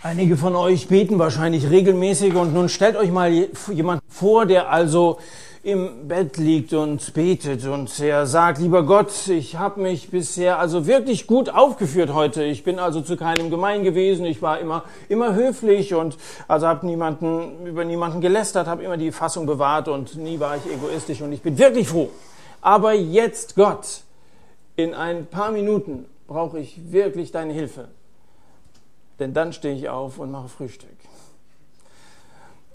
[0.00, 3.32] Einige von euch beten wahrscheinlich regelmäßig und nun stellt euch mal
[3.72, 5.18] jemand vor, der also
[5.64, 10.86] im Bett liegt und betet und er sagt, lieber Gott, ich habe mich bisher also
[10.86, 12.44] wirklich gut aufgeführt heute.
[12.44, 14.24] Ich bin also zu keinem gemein gewesen.
[14.24, 19.10] Ich war immer immer höflich und also habe niemanden über niemanden gelästert, habe immer die
[19.10, 22.08] Fassung bewahrt und nie war ich egoistisch und ich bin wirklich froh.
[22.60, 24.02] Aber jetzt Gott,
[24.76, 27.88] in ein paar Minuten brauche ich wirklich deine Hilfe
[29.18, 30.90] denn dann stehe ich auf und mache Frühstück.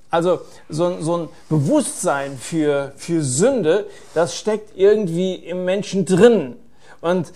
[0.09, 6.55] Also so, so ein Bewusstsein für, für Sünde, das steckt irgendwie im Menschen drin.
[7.01, 7.33] Und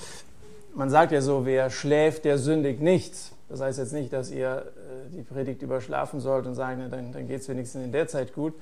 [0.76, 3.32] man sagt ja so, wer schläft, der sündigt nichts.
[3.50, 4.72] Das heißt jetzt nicht, dass ihr
[5.12, 8.54] die Predigt überschlafen sollt und sagen, dann, dann geht es wenigstens in der Zeit gut.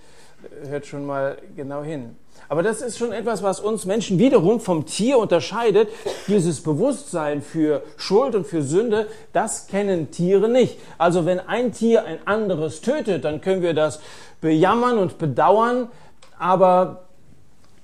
[0.68, 2.16] Hört schon mal genau hin.
[2.50, 5.90] Aber das ist schon etwas, was uns Menschen wiederum vom Tier unterscheidet.
[6.28, 10.80] Dieses Bewusstsein für Schuld und für Sünde, das kennen Tiere nicht.
[10.98, 14.00] Also wenn ein Tier ein anderes tötet, dann können wir das
[14.42, 15.90] bejammern und bedauern,
[16.38, 17.06] aber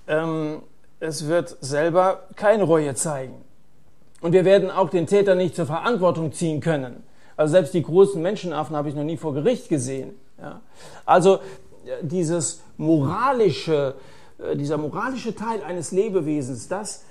[0.08, 0.62] ähm,
[1.00, 3.42] es wird selber keine Reue zeigen.
[4.22, 7.04] Und wir werden auch den Täter nicht zur Verantwortung ziehen können.
[7.42, 10.14] Also selbst die großen Menschenaffen habe ich noch nie vor Gericht gesehen.
[10.40, 10.62] Ja.
[11.08, 11.40] Also äh,
[12.04, 13.96] dieses moralische,
[14.38, 17.04] äh, dieser moralische Teil eines Lebewesens, das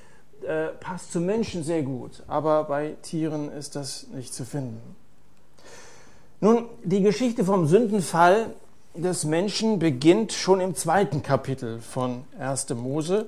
[0.46, 4.80] äh, passt zum Menschen sehr gut, aber bei Tieren ist das nicht zu finden.
[6.38, 8.50] Nun, die Geschichte vom Sündenfall
[8.94, 12.68] des Menschen beginnt schon im zweiten Kapitel von 1.
[12.76, 13.26] Mose.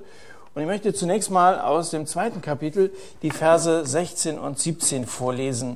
[0.55, 2.93] Und ich möchte zunächst mal aus dem zweiten Kapitel
[3.23, 5.75] die Verse 16 und 17 vorlesen,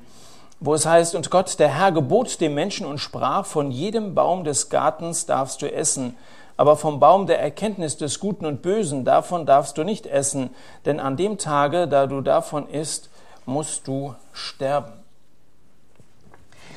[0.60, 4.44] wo es heißt, und Gott, der Herr, gebot dem Menschen und sprach, von jedem Baum
[4.44, 6.16] des Gartens darfst du essen,
[6.58, 10.50] aber vom Baum der Erkenntnis des Guten und Bösen, davon darfst du nicht essen,
[10.86, 13.10] denn an dem Tage, da du davon isst,
[13.46, 14.94] musst du sterben.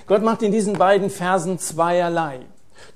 [0.07, 2.41] Gott macht in diesen beiden Versen zweierlei.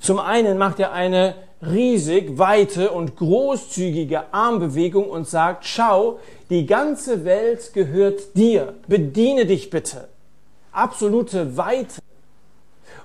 [0.00, 6.18] Zum einen macht er eine riesig weite und großzügige Armbewegung und sagt, schau,
[6.50, 10.08] die ganze Welt gehört dir, bediene dich bitte.
[10.74, 12.00] Absolute Weite.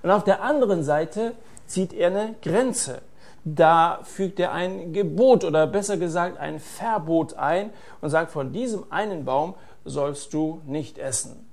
[0.04, 1.34] Und auf der anderen Seite
[1.66, 3.02] zieht er eine Grenze
[3.44, 7.72] da fügt er ein Gebot oder besser gesagt ein Verbot ein
[8.02, 11.46] und sagt, von diesem einen Baum sollst du nicht essen.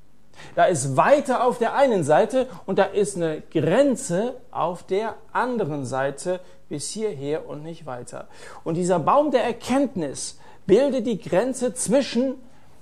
[0.54, 5.87] Da ist weiter auf der einen Seite und da ist eine Grenze auf der anderen
[5.87, 8.28] Seite bis hierher und nicht weiter.
[8.62, 12.34] Und dieser Baum der Erkenntnis bildet die Grenze zwischen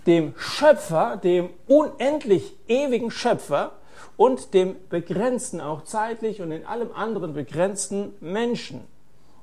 [0.06, 3.72] dem Schöpfer, dem unendlich ewigen Schöpfer
[4.16, 8.84] und dem begrenzten, auch zeitlich und in allem anderen begrenzten Menschen.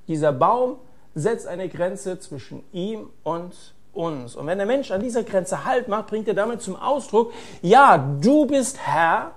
[0.07, 0.77] Dieser Baum
[1.15, 3.53] setzt eine Grenze zwischen ihm und
[3.93, 4.35] uns.
[4.35, 7.97] Und wenn der Mensch an dieser Grenze Halt macht, bringt er damit zum Ausdruck, ja,
[7.97, 9.33] du bist Herr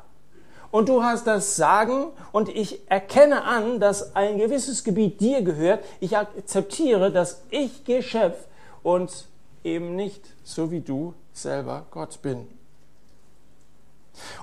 [0.71, 5.85] und du hast das Sagen und ich erkenne an, dass ein gewisses Gebiet dir gehört.
[6.01, 8.47] Ich akzeptiere, dass ich Geschöpf
[8.83, 9.27] und
[9.65, 12.47] eben nicht so wie du selber Gott bin.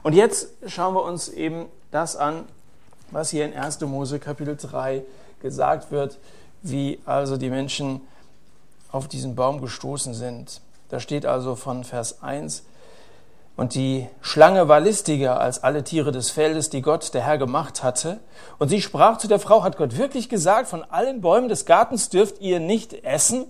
[0.03, 2.45] Und jetzt schauen wir uns eben das an,
[3.11, 3.79] was hier in 1.
[3.81, 5.03] Mose Kapitel 3
[5.41, 6.17] gesagt wird,
[6.61, 8.01] wie also die Menschen
[8.91, 10.61] auf diesen Baum gestoßen sind.
[10.89, 12.63] Da steht also von Vers 1,
[13.57, 17.83] und die Schlange war listiger als alle Tiere des Feldes, die Gott, der Herr, gemacht
[17.83, 18.19] hatte.
[18.57, 22.09] Und sie sprach zu der Frau, hat Gott wirklich gesagt, von allen Bäumen des Gartens
[22.09, 23.45] dürft ihr nicht essen?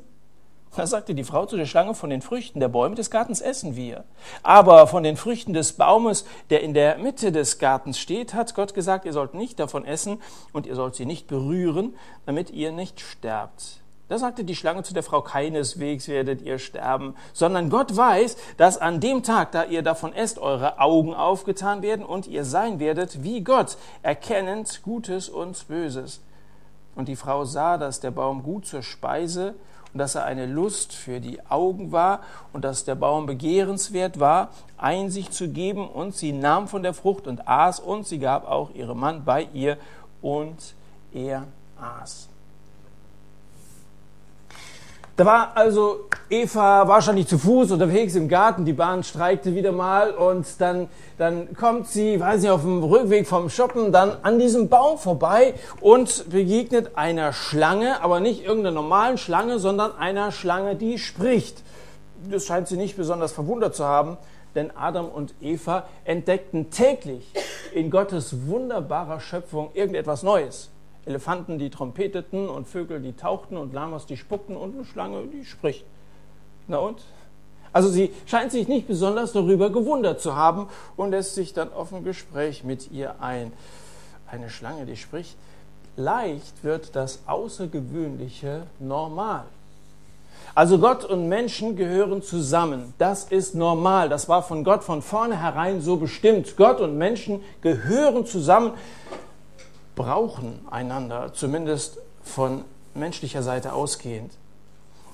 [0.76, 3.76] Da sagte die Frau zu der Schlange, von den Früchten der Bäume des Gartens essen
[3.76, 4.06] wir.
[4.42, 8.74] Aber von den Früchten des Baumes, der in der Mitte des Gartens steht, hat Gott
[8.74, 10.22] gesagt, ihr sollt nicht davon essen
[10.54, 11.96] und ihr sollt sie nicht berühren,
[12.26, 13.82] damit ihr nicht sterbt.
[14.08, 18.78] Da sagte die Schlange zu der Frau, keineswegs werdet ihr sterben, sondern Gott weiß, dass
[18.78, 23.24] an dem Tag, da ihr davon esst, eure Augen aufgetan werden und ihr sein werdet
[23.24, 26.22] wie Gott, erkennend Gutes und Böses.
[26.96, 29.56] Und die Frau sah, dass der Baum gut zur Speise
[29.94, 32.22] und dass er eine Lust für die Augen war
[32.54, 35.88] und dass der Baum begehrenswert war, Einsicht zu geben.
[35.88, 39.48] Und sie nahm von der Frucht und aß und sie gab auch ihrem Mann bei
[39.54, 39.78] ihr
[40.22, 40.76] und
[41.14, 41.46] er
[41.80, 42.31] aß.
[45.22, 50.16] Da war also Eva wahrscheinlich zu Fuß unterwegs im Garten, die Bahn streikte wieder mal
[50.16, 50.88] und dann,
[51.20, 55.54] dann kommt sie, weiß nicht, auf dem Rückweg vom Shoppen dann an diesem Baum vorbei
[55.80, 61.62] und begegnet einer Schlange, aber nicht irgendeiner normalen Schlange, sondern einer Schlange, die spricht.
[62.28, 64.18] Das scheint sie nicht besonders verwundert zu haben,
[64.56, 67.32] denn Adam und Eva entdeckten täglich
[67.76, 70.72] in Gottes wunderbarer Schöpfung irgendetwas Neues.
[71.06, 75.46] Elefanten, die trompeteten und Vögel, die tauchten und Lamas, die spuckten und eine Schlange, die
[75.46, 75.86] spricht.
[76.68, 77.02] Na und?
[77.74, 80.68] Also sie scheint sich nicht besonders darüber gewundert zu haben
[80.98, 83.54] und lässt sich dann auf ein Gespräch mit ihr ein.
[84.30, 85.38] Eine Schlange, die spricht,
[85.96, 89.46] leicht wird das Außergewöhnliche normal.
[90.54, 92.94] Also Gott und Menschen gehören zusammen.
[92.98, 94.10] Das ist normal.
[94.10, 96.58] Das war von Gott von vornherein so bestimmt.
[96.58, 98.74] Gott und Menschen gehören zusammen,
[99.96, 104.32] brauchen einander, zumindest von menschlicher Seite ausgehend.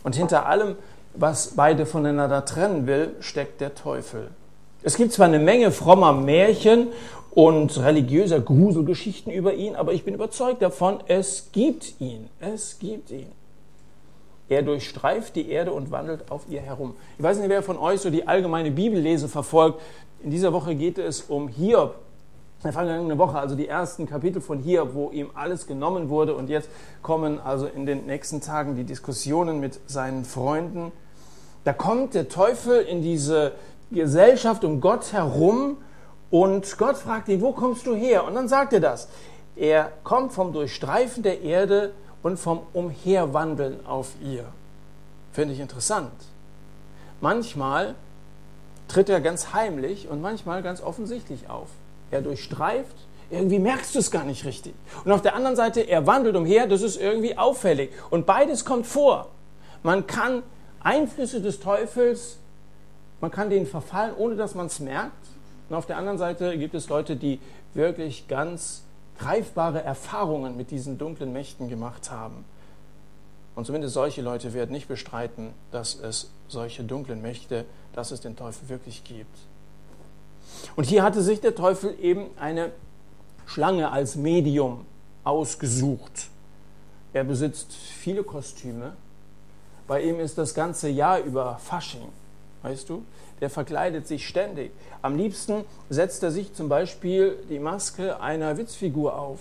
[0.03, 0.75] Und hinter allem,
[1.13, 4.29] was beide voneinander trennen will, steckt der Teufel.
[4.83, 6.89] Es gibt zwar eine Menge frommer Märchen
[7.31, 12.29] und religiöser Gruselgeschichten über ihn, aber ich bin überzeugt davon, es gibt ihn.
[12.39, 13.31] Es gibt ihn.
[14.49, 16.95] Er durchstreift die Erde und wandelt auf ihr herum.
[17.17, 19.81] Ich weiß nicht, wer von euch so die allgemeine Bibellese verfolgt.
[20.23, 21.95] In dieser Woche geht es um Hiob.
[22.67, 26.35] Der vergangenen Woche, also die ersten Kapitel von Hiob, wo ihm alles genommen wurde.
[26.35, 26.67] Und jetzt
[27.01, 30.91] kommen also in den nächsten Tagen die Diskussionen mit seinen Freunden.
[31.63, 33.53] Da kommt der Teufel in diese
[33.89, 35.77] Gesellschaft um Gott herum
[36.29, 38.25] und Gott fragt ihn, wo kommst du her?
[38.25, 39.07] Und dann sagt er das.
[39.55, 44.43] Er kommt vom Durchstreifen der Erde und vom Umherwandeln auf ihr.
[45.31, 46.11] Finde ich interessant.
[47.21, 47.95] Manchmal
[48.89, 51.69] tritt er ganz heimlich und manchmal ganz offensichtlich auf.
[52.11, 52.95] Er durchstreift,
[53.29, 54.73] irgendwie merkst du es gar nicht richtig.
[55.03, 57.91] Und auf der anderen Seite, er wandelt umher, das ist irgendwie auffällig.
[58.09, 59.27] Und beides kommt vor.
[59.83, 60.43] Man kann
[60.79, 62.37] Einflüsse des Teufels,
[63.19, 65.27] man kann denen verfallen, ohne dass man es merkt.
[65.69, 67.39] Und auf der anderen Seite gibt es Leute, die
[67.73, 68.83] wirklich ganz
[69.19, 72.45] greifbare Erfahrungen mit diesen dunklen Mächten gemacht haben.
[73.55, 78.35] Und zumindest solche Leute werden nicht bestreiten, dass es solche dunklen Mächte, dass es den
[78.35, 79.35] Teufel wirklich gibt.
[80.75, 82.71] Und hier hatte sich der Teufel eben eine
[83.45, 84.85] Schlange als Medium
[85.23, 86.29] ausgesucht.
[87.13, 88.93] Er besitzt viele Kostüme.
[89.87, 92.09] Bei ihm ist das ganze Jahr über Fasching,
[92.61, 93.03] weißt du?
[93.41, 94.71] der verkleidet sich ständig.
[95.01, 99.39] Am liebsten setzt er sich zum Beispiel die Maske einer Witzfigur auf.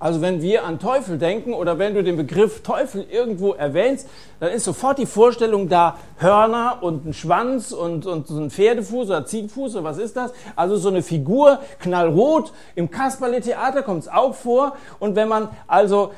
[0.00, 4.08] Also wenn wir an Teufel denken oder wenn du den Begriff Teufel irgendwo erwähnst,
[4.40, 9.08] dann ist sofort die Vorstellung da Hörner und ein Schwanz und, und so ein Pferdefuß
[9.08, 10.32] oder Ziegenfuß oder was ist das?
[10.56, 14.74] Also so eine Figur, knallrot, im Kasperle-Theater kommt es auch vor.
[15.00, 16.12] Und wenn man also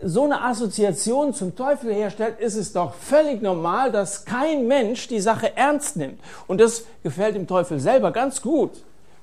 [0.00, 5.20] so eine Assoziation zum Teufel herstellt, ist es doch völlig normal, dass kein Mensch die
[5.20, 6.20] Sache ernst nimmt.
[6.46, 8.70] Und das gefällt dem Teufel selber ganz gut.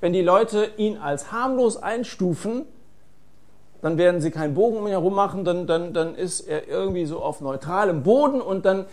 [0.01, 2.65] Wenn die Leute ihn als harmlos einstufen,
[3.81, 7.05] dann werden sie keinen Bogen um ihn herum machen, dann, dann, dann ist er irgendwie
[7.05, 8.85] so auf neutralem Boden und dann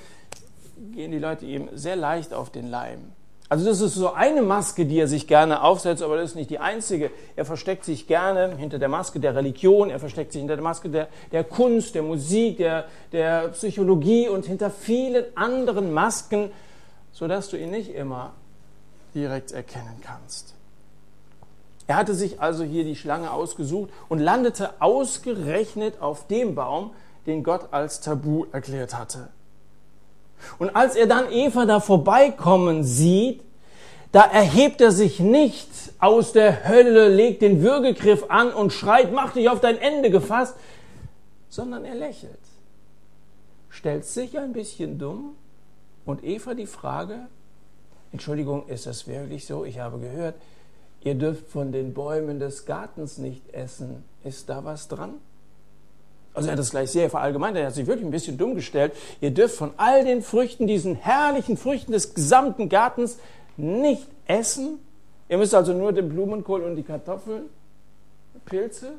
[0.92, 3.12] gehen die Leute ihm sehr leicht auf den Leim.
[3.50, 6.50] Also das ist so eine Maske, die er sich gerne aufsetzt, aber das ist nicht
[6.50, 7.10] die einzige.
[7.34, 10.90] Er versteckt sich gerne hinter der Maske der Religion, er versteckt sich hinter der Maske
[10.90, 16.50] der, der Kunst, der Musik, der, der Psychologie und hinter vielen anderen Masken,
[17.12, 18.34] sodass du ihn nicht immer
[19.14, 20.57] direkt erkennen kannst.
[21.88, 26.92] Er hatte sich also hier die Schlange ausgesucht und landete ausgerechnet auf dem Baum,
[27.26, 29.30] den Gott als Tabu erklärt hatte.
[30.58, 33.42] Und als er dann Eva da vorbeikommen sieht,
[34.12, 35.68] da erhebt er sich nicht
[35.98, 40.56] aus der Hölle, legt den Würgegriff an und schreit, mach dich auf dein Ende gefasst,
[41.48, 42.38] sondern er lächelt,
[43.70, 45.36] stellt sich ein bisschen dumm
[46.04, 47.28] und Eva die Frage,
[48.12, 49.64] Entschuldigung, ist das wirklich so?
[49.64, 50.34] Ich habe gehört,
[51.02, 54.04] ihr dürft von den Bäumen des Gartens nicht essen.
[54.24, 55.14] Ist da was dran?
[56.34, 58.92] Also er hat das gleich sehr verallgemeint, er hat sich wirklich ein bisschen dumm gestellt.
[59.20, 63.18] Ihr dürft von all den Früchten, diesen herrlichen Früchten des gesamten Gartens
[63.56, 64.78] nicht essen.
[65.28, 67.44] Ihr müsst also nur den Blumenkohl und die Kartoffeln,
[68.44, 68.92] Pilze,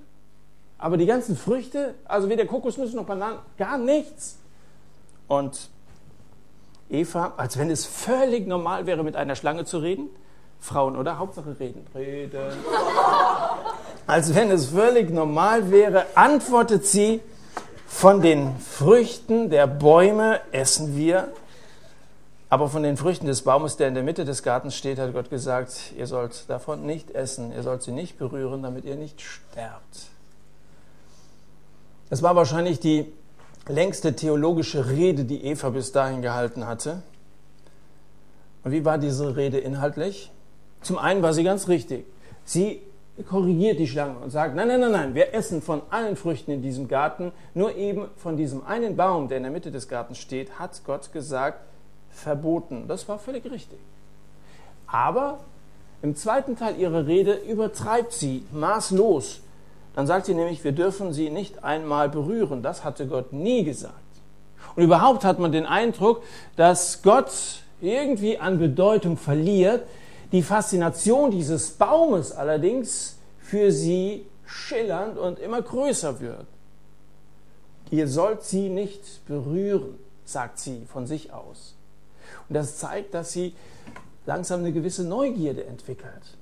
[0.77, 4.37] aber die ganzen Früchte, also weder Kokosnüsse noch Bananen, gar nichts.
[5.27, 5.69] Und
[6.89, 10.09] Eva, als wenn es völlig normal wäre, mit einer Schlange zu reden,
[10.59, 11.17] Frauen, oder?
[11.17, 11.85] Hauptsache reden.
[11.95, 12.39] Reden.
[14.07, 17.21] Als wenn es völlig normal wäre, antwortet sie,
[17.89, 21.33] von den Früchten der Bäume essen wir,
[22.49, 25.29] aber von den Früchten des Baumes, der in der Mitte des Gartens steht, hat Gott
[25.29, 30.07] gesagt, ihr sollt davon nicht essen, ihr sollt sie nicht berühren, damit ihr nicht sterbt.
[32.09, 33.11] Das war wahrscheinlich die
[33.67, 37.03] längste theologische Rede, die Eva bis dahin gehalten hatte.
[38.63, 40.31] Und wie war diese Rede inhaltlich?
[40.81, 42.05] Zum einen war sie ganz richtig.
[42.45, 42.81] Sie
[43.27, 46.61] korrigiert die Schlange und sagt, nein, nein, nein, nein, wir essen von allen Früchten in
[46.61, 50.57] diesem Garten, nur eben von diesem einen Baum, der in der Mitte des Gartens steht,
[50.57, 51.59] hat Gott gesagt,
[52.11, 52.85] verboten.
[52.87, 53.79] Das war völlig richtig.
[54.87, 55.39] Aber
[56.01, 59.41] im zweiten Teil ihrer Rede übertreibt sie maßlos.
[59.95, 62.63] Dann sagt sie nämlich, wir dürfen sie nicht einmal berühren.
[62.63, 63.93] Das hatte Gott nie gesagt.
[64.75, 66.23] Und überhaupt hat man den Eindruck,
[66.55, 67.31] dass Gott
[67.81, 69.83] irgendwie an Bedeutung verliert,
[70.31, 76.45] die Faszination dieses Baumes allerdings für sie schillernd und immer größer wird.
[77.91, 81.75] Ihr sollt sie nicht berühren, sagt sie von sich aus.
[82.47, 83.55] Und das zeigt, dass sie
[84.25, 86.37] langsam eine gewisse Neugierde entwickelt.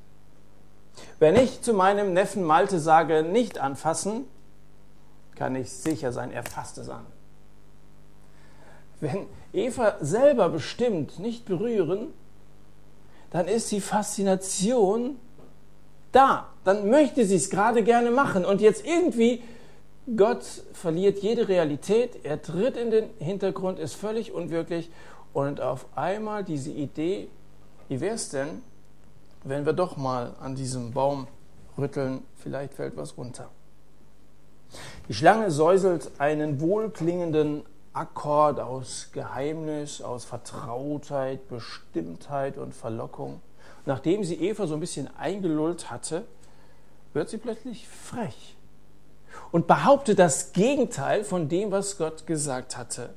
[1.20, 4.25] Wenn ich zu meinem Neffen Malte sage, nicht anfassen,
[5.36, 7.06] kann ich sicher sein, er fasst es an.
[9.00, 12.13] Wenn Eva selber bestimmt, nicht berühren,
[13.31, 15.17] dann ist die Faszination
[16.12, 16.48] da.
[16.63, 18.46] Dann möchte sie es gerade gerne machen.
[18.46, 19.43] Und jetzt irgendwie,
[20.15, 20.43] Gott
[20.74, 24.89] verliert jede Realität, er tritt in den Hintergrund, ist völlig unwirklich.
[25.34, 27.27] Und auf einmal diese Idee,
[27.89, 28.62] wie wäre es denn,
[29.43, 31.27] wenn wir doch mal an diesem Baum
[31.77, 33.50] rütteln, vielleicht fällt was runter.
[35.07, 37.63] Die Schlange säuselt einen wohlklingenden
[37.98, 43.42] Akkord aus Geheimnis, aus Vertrautheit, Bestimmtheit und Verlockung.
[43.88, 46.25] Nachdem sie Eva so ein bisschen eingelullt hatte,
[47.13, 48.56] wird sie plötzlich frech
[49.51, 53.16] und behauptet das Gegenteil von dem, was Gott gesagt hatte.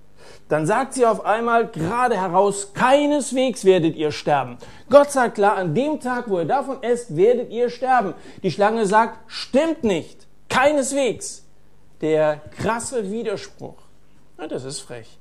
[0.49, 4.57] Dann sagt sie auf einmal gerade heraus, keineswegs werdet ihr sterben.
[4.89, 8.15] Gott sagt klar, an dem Tag, wo ihr davon esst, werdet ihr sterben.
[8.43, 11.45] Die Schlange sagt, stimmt nicht, keineswegs.
[12.01, 13.90] Der krasse Widerspruch.
[14.41, 15.19] Na, das ist frech.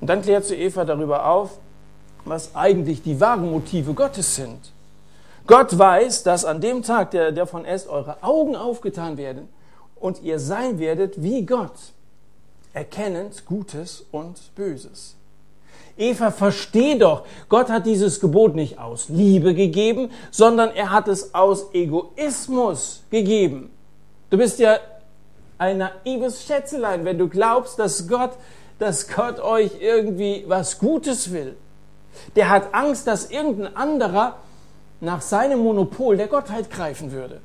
[0.00, 1.58] Und dann klärt sie Eva darüber auf,
[2.24, 4.72] was eigentlich die wahren Motive Gottes sind.
[5.46, 9.48] Gott weiß, dass an dem Tag, der davon esst, eure Augen aufgetan werden
[9.96, 11.74] und ihr sein werdet wie Gott
[12.72, 15.16] erkennend Gutes und Böses.
[15.96, 21.34] Eva, versteh doch, Gott hat dieses Gebot nicht aus Liebe gegeben, sondern er hat es
[21.34, 23.70] aus Egoismus gegeben.
[24.30, 24.78] Du bist ja
[25.58, 28.32] ein naives Schätzelein, wenn du glaubst, dass Gott,
[28.78, 31.56] dass Gott euch irgendwie was Gutes will.
[32.36, 34.36] Der hat Angst, dass irgendein anderer
[35.00, 37.40] nach seinem Monopol der Gottheit greifen würde.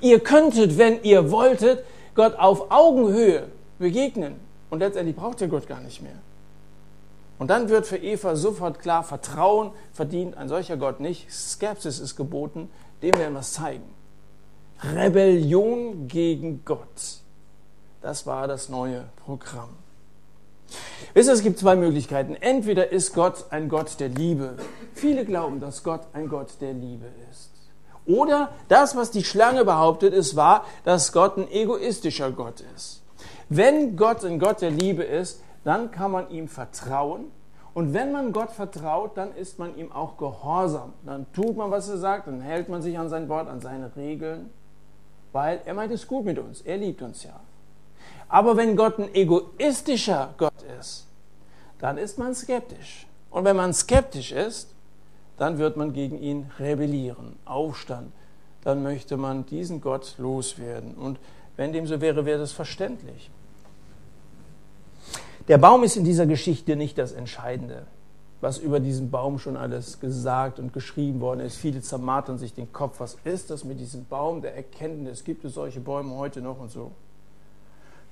[0.00, 1.84] Ihr könntet, wenn ihr wolltet,
[2.14, 3.48] Gott auf Augenhöhe
[3.78, 4.36] begegnen.
[4.70, 6.16] Und letztendlich braucht ihr Gott gar nicht mehr.
[7.38, 11.30] Und dann wird für Eva sofort klar, Vertrauen verdient ein solcher Gott nicht.
[11.30, 12.70] Skepsis ist geboten,
[13.02, 13.84] dem werden wir es zeigen.
[14.82, 17.20] Rebellion gegen Gott.
[18.02, 19.70] Das war das neue Programm.
[21.14, 22.34] Wisst ihr, es gibt zwei Möglichkeiten.
[22.34, 24.56] Entweder ist Gott ein Gott der Liebe.
[24.94, 27.50] Viele glauben, dass Gott ein Gott der Liebe ist.
[28.06, 33.02] Oder das, was die Schlange behauptet, ist wahr, dass Gott ein egoistischer Gott ist.
[33.48, 37.26] Wenn Gott ein Gott der Liebe ist, dann kann man ihm vertrauen.
[37.74, 40.94] Und wenn man Gott vertraut, dann ist man ihm auch gehorsam.
[41.04, 43.94] Dann tut man, was er sagt, dann hält man sich an sein Wort, an seine
[43.96, 44.50] Regeln,
[45.32, 46.62] weil er meint es gut mit uns.
[46.62, 47.40] Er liebt uns ja.
[48.28, 51.06] Aber wenn Gott ein egoistischer Gott ist,
[51.78, 53.06] dann ist man skeptisch.
[53.30, 54.70] Und wenn man skeptisch ist,
[55.36, 58.12] dann wird man gegen ihn rebellieren, Aufstand.
[58.64, 60.94] Dann möchte man diesen Gott loswerden.
[60.94, 61.18] Und
[61.56, 63.30] wenn dem so wäre, wäre das verständlich.
[65.48, 67.86] Der Baum ist in dieser Geschichte nicht das Entscheidende,
[68.40, 71.56] was über diesen Baum schon alles gesagt und geschrieben worden ist.
[71.56, 75.22] Viele zermartern sich den Kopf, was ist das mit diesem Baum der Erkenntnis?
[75.22, 76.90] Gibt es solche Bäume heute noch und so?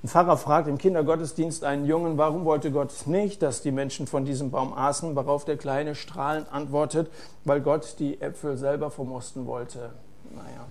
[0.04, 4.26] Ein Pfarrer fragt im Kindergottesdienst einen Jungen, warum wollte Gott nicht, dass die Menschen von
[4.26, 7.10] diesem Baum aßen, worauf der Kleine strahlend antwortet,
[7.46, 9.92] weil Gott die Äpfel selber vermosten wollte.
[10.34, 10.66] Naja.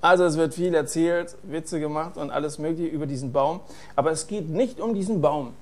[0.00, 3.60] Also es wird viel erzählt, Witze gemacht und alles Mögliche über diesen Baum.
[3.94, 5.54] Aber es geht nicht um diesen Baum.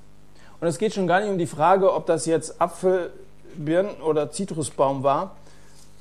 [0.58, 3.12] Und es geht schon gar nicht um die Frage, ob das jetzt Apfel,
[3.58, 5.36] Birnen oder Zitrusbaum war.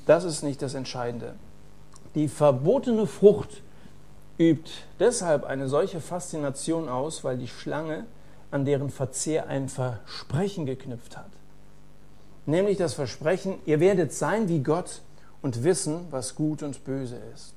[0.06, 1.34] Das ist nicht das Entscheidende.
[2.14, 3.60] Die verbotene Frucht
[4.38, 8.04] übt deshalb eine solche Faszination aus, weil die Schlange
[8.50, 11.30] an deren Verzehr ein Versprechen geknüpft hat.
[12.46, 15.02] Nämlich das Versprechen, ihr werdet sein wie Gott
[15.42, 17.54] und wissen, was gut und böse ist.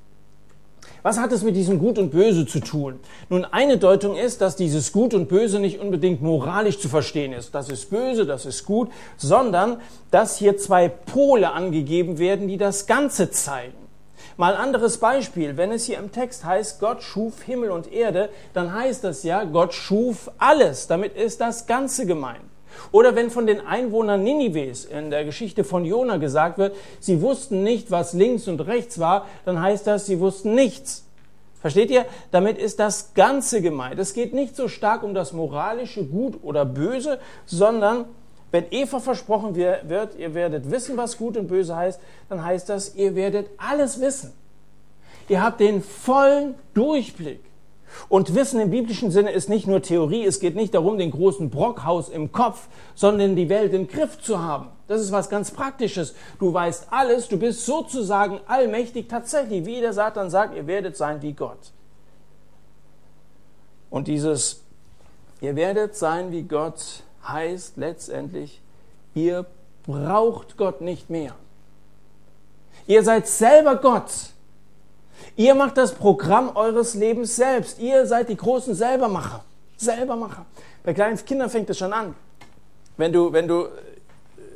[1.04, 3.00] Was hat es mit diesem Gut und Böse zu tun?
[3.30, 7.54] Nun, eine Deutung ist, dass dieses Gut und Böse nicht unbedingt moralisch zu verstehen ist.
[7.56, 9.80] Das ist böse, das ist gut, sondern
[10.12, 13.89] dass hier zwei Pole angegeben werden, die das Ganze zeigen.
[14.40, 15.58] Mal anderes Beispiel.
[15.58, 19.44] Wenn es hier im Text heißt, Gott schuf Himmel und Erde, dann heißt das ja,
[19.44, 20.88] Gott schuf alles.
[20.88, 22.40] Damit ist das Ganze gemeint.
[22.94, 27.64] Oder wenn von den Einwohnern Ninives in der Geschichte von Jona gesagt wird, sie wussten
[27.64, 31.04] nicht, was links und rechts war, dann heißt das, sie wussten nichts.
[31.60, 32.06] Versteht ihr?
[32.32, 34.00] Damit ist das Ganze gemeint.
[34.00, 38.06] Es geht nicht so stark um das moralische Gut oder Böse, sondern
[38.52, 42.96] wenn Eva versprochen wird, ihr werdet wissen, was gut und böse heißt, dann heißt das,
[42.96, 44.34] ihr werdet alles wissen.
[45.28, 47.42] Ihr habt den vollen Durchblick.
[48.08, 51.50] Und Wissen im biblischen Sinne ist nicht nur Theorie, es geht nicht darum, den großen
[51.50, 54.70] Brockhaus im Kopf, sondern die Welt im Griff zu haben.
[54.88, 56.16] Das ist was ganz Praktisches.
[56.40, 61.22] Du weißt alles, du bist sozusagen allmächtig, tatsächlich, wie der Satan sagt, ihr werdet sein
[61.22, 61.72] wie Gott.
[63.90, 64.64] Und dieses,
[65.42, 68.62] ihr werdet sein wie Gott, heißt letztendlich,
[69.14, 69.46] ihr
[69.84, 71.34] braucht Gott nicht mehr.
[72.88, 74.12] Ihr seid selber Gott.
[75.36, 77.80] Ihr macht das Programm eures Lebens selbst.
[77.80, 79.44] Ihr seid die großen Selbermacher.
[79.78, 80.46] Selbermacher.
[80.84, 82.16] Bei kleinen Kindern fängt es schon an.
[82.98, 83.68] Wenn du, wenn du,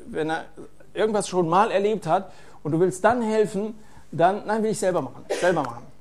[0.07, 0.45] wenn er
[0.93, 2.31] irgendwas schon mal erlebt hat
[2.63, 3.77] und du willst dann helfen,
[4.11, 5.25] dann, nein, will ich selber machen.
[5.39, 5.92] Selber machen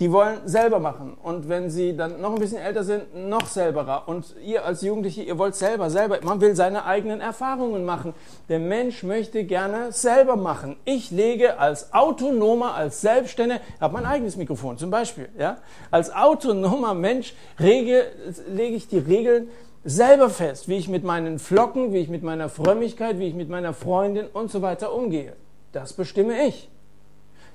[0.00, 1.16] die wollen selber machen.
[1.22, 4.06] Und wenn sie dann noch ein bisschen älter sind, noch selberer.
[4.06, 6.18] Und ihr als Jugendliche, ihr wollt selber, selber.
[6.22, 8.12] Man will seine eigenen Erfahrungen machen.
[8.48, 10.76] Der Mensch möchte gerne selber machen.
[10.84, 15.58] Ich lege als Autonomer, als Selbstständiger, habe mein eigenes Mikrofon zum Beispiel, ja.
[15.90, 18.04] Als autonomer Mensch rege,
[18.48, 19.48] lege ich die Regeln
[19.84, 23.48] selber fest, wie ich mit meinen Flocken, wie ich mit meiner Frömmigkeit, wie ich mit
[23.48, 25.34] meiner Freundin und so weiter umgehe.
[25.72, 26.68] Das bestimme ich.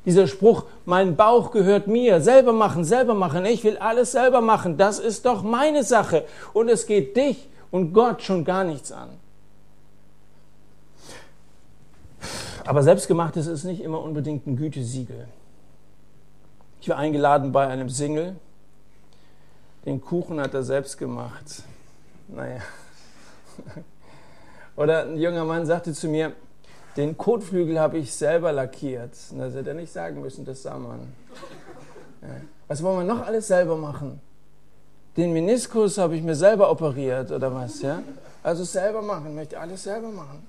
[0.06, 4.78] Dieser Spruch, mein Bauch gehört mir, selber machen, selber machen, ich will alles selber machen,
[4.78, 9.10] das ist doch meine Sache und es geht dich und Gott schon gar nichts an.
[12.66, 15.28] Aber selbstgemachtes ist nicht immer unbedingt ein Gütesiegel.
[16.80, 18.36] Ich war eingeladen bei einem Single.
[19.86, 21.64] Den Kuchen hat er selbst gemacht.
[22.28, 22.62] Naja.
[24.76, 26.34] Oder ein junger Mann sagte zu mir,
[26.98, 29.12] den Kotflügel habe ich selber lackiert.
[29.38, 31.14] Das hätte er nicht sagen müssen, das sah man.
[32.22, 32.28] Ja.
[32.68, 34.22] Was wollen wir noch alles selber machen?
[35.18, 38.02] Den Meniskus habe ich mir selber operiert oder was, ja?
[38.44, 40.48] Also selber machen, möchte alles selber machen.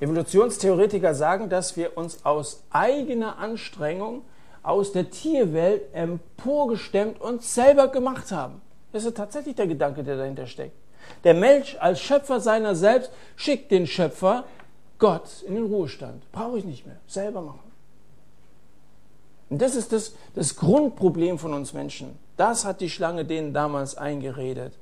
[0.00, 4.22] Evolutionstheoretiker sagen, dass wir uns aus eigener Anstrengung
[4.62, 8.60] aus der Tierwelt emporgestemmt und selber gemacht haben.
[8.92, 10.74] Das ist tatsächlich der Gedanke, der dahinter steckt.
[11.24, 14.44] Der Mensch als Schöpfer seiner selbst schickt den Schöpfer
[14.98, 16.30] Gott in den Ruhestand.
[16.32, 16.96] Brauche ich nicht mehr.
[17.06, 17.60] Selber machen.
[19.50, 22.18] Und das ist das, das Grundproblem von uns Menschen.
[22.36, 24.74] Das hat die Schlange denen damals eingeredet.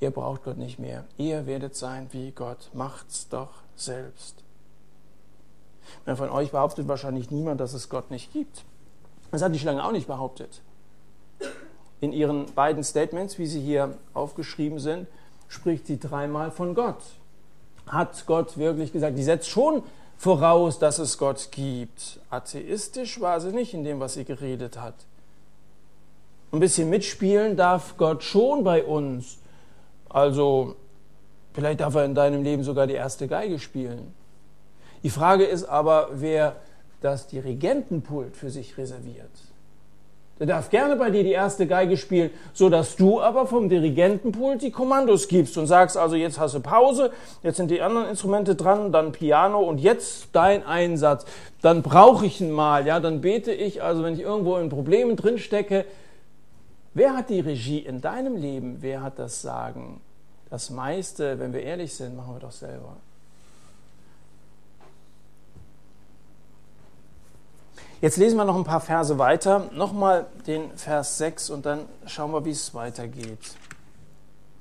[0.00, 1.04] Ihr braucht Gott nicht mehr.
[1.16, 2.70] Ihr werdet sein wie Gott.
[2.72, 4.36] Macht's doch selbst.
[6.06, 8.64] Und von euch behauptet wahrscheinlich niemand, dass es Gott nicht gibt.
[9.30, 10.60] Das hat die Schlange auch nicht behauptet.
[12.00, 15.06] In ihren beiden Statements, wie sie hier aufgeschrieben sind,
[15.48, 17.02] spricht sie dreimal von Gott
[17.90, 19.18] hat Gott wirklich gesagt.
[19.18, 19.82] Die setzt schon
[20.16, 22.20] voraus, dass es Gott gibt.
[22.30, 24.94] Atheistisch war sie nicht in dem, was sie geredet hat.
[26.52, 29.38] Ein bisschen mitspielen darf Gott schon bei uns.
[30.08, 30.76] Also
[31.52, 34.14] vielleicht darf er in deinem Leben sogar die erste Geige spielen.
[35.02, 36.56] Die Frage ist aber, wer
[37.00, 39.30] das Dirigentenpult für sich reserviert.
[40.40, 44.62] Der darf gerne bei dir die erste Geige spielen, so dass du aber vom Dirigentenpult
[44.62, 48.54] die Kommandos gibst und sagst also, jetzt hast du Pause, jetzt sind die anderen Instrumente
[48.54, 51.26] dran, dann Piano und jetzt dein Einsatz.
[51.60, 55.14] Dann brauche ich ihn mal, ja, dann bete ich, also wenn ich irgendwo in Problemen
[55.16, 55.84] drin stecke.
[56.94, 58.78] Wer hat die Regie in deinem Leben?
[58.80, 60.00] Wer hat das Sagen?
[60.48, 62.96] Das meiste, wenn wir ehrlich sind, machen wir doch selber.
[68.02, 69.68] Jetzt lesen wir noch ein paar Verse weiter.
[69.74, 73.56] Nochmal den Vers 6 und dann schauen wir, wie es weitergeht.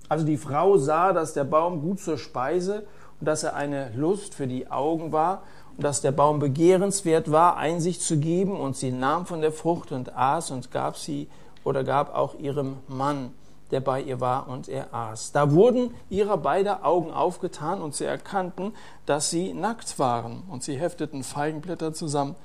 [0.09, 2.85] Also die Frau sah, dass der Baum gut zur Speise
[3.17, 5.43] und dass er eine Lust für die Augen war
[5.77, 8.59] und dass der Baum begehrenswert war, Einsicht zu geben.
[8.59, 11.29] Und sie nahm von der Frucht und aß und gab sie
[11.63, 13.31] oder gab auch ihrem Mann,
[13.71, 15.31] der bei ihr war, und er aß.
[15.31, 18.73] Da wurden ihrer beider Augen aufgetan und sie erkannten,
[19.05, 20.43] dass sie nackt waren.
[20.49, 22.35] Und sie hefteten Feigenblätter zusammen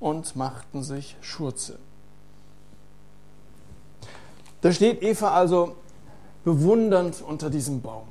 [0.00, 1.78] und machten sich Schurze.
[4.60, 5.76] Da steht Eva also
[6.44, 8.08] bewundernd unter diesem Baum.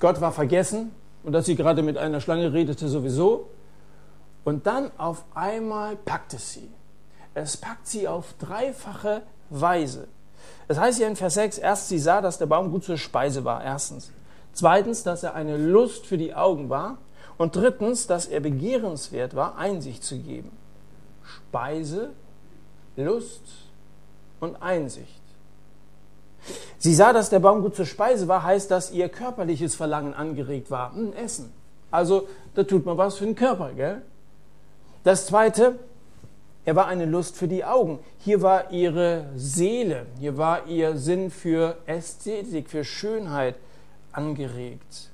[0.00, 3.48] Gott war vergessen und dass sie gerade mit einer Schlange redete sowieso.
[4.44, 6.68] Und dann auf einmal packt es sie.
[7.32, 10.06] Es packt sie auf dreifache Weise.
[10.68, 13.44] Das heißt hier in Vers 6, erst sie sah, dass der Baum gut zur Speise
[13.44, 14.10] war, erstens.
[14.52, 16.98] Zweitens, dass er eine Lust für die Augen war.
[17.36, 20.52] Und drittens, dass er begehrenswert war, Einsicht zu geben.
[21.54, 22.10] Speise,
[22.96, 23.42] Lust
[24.40, 25.22] und Einsicht.
[26.78, 30.72] Sie sah, dass der Baum gut zur Speise war, heißt, dass ihr körperliches Verlangen angeregt
[30.72, 30.92] war.
[30.94, 31.52] Hm, Essen.
[31.92, 34.02] Also, da tut man was für den Körper, gell?
[35.04, 35.78] Das zweite,
[36.64, 38.00] er war eine Lust für die Augen.
[38.18, 43.54] Hier war ihre Seele, hier war ihr Sinn für Ästhetik, für Schönheit
[44.10, 45.10] angeregt.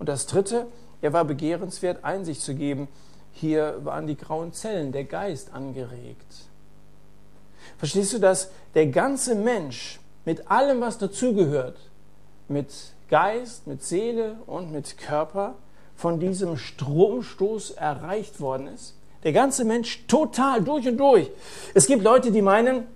[0.00, 0.66] Und das dritte,
[1.00, 2.88] er war begehrenswert, Einsicht zu geben.
[3.38, 6.48] Hier waren die grauen Zellen, der Geist angeregt.
[7.76, 11.76] Verstehst du, dass der ganze Mensch mit allem, was dazugehört,
[12.48, 12.72] mit
[13.10, 15.54] Geist, mit Seele und mit Körper,
[15.96, 18.94] von diesem Stromstoß erreicht worden ist?
[19.22, 21.30] Der ganze Mensch total durch und durch.
[21.74, 22.86] Es gibt Leute, die meinen,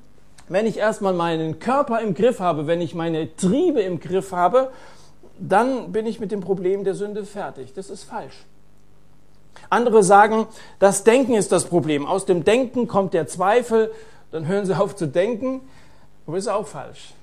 [0.49, 4.71] wenn ich erstmal meinen Körper im Griff habe, wenn ich meine Triebe im Griff habe,
[5.39, 7.75] dann bin ich mit dem Problem der Sünde fertig.
[7.75, 8.47] Das ist falsch.
[9.69, 10.47] Andere sagen,
[10.79, 12.07] das Denken ist das Problem.
[12.07, 13.93] Aus dem Denken kommt der Zweifel,
[14.31, 15.61] dann hören sie auf zu denken.
[16.27, 17.15] Aber ist auch falsch.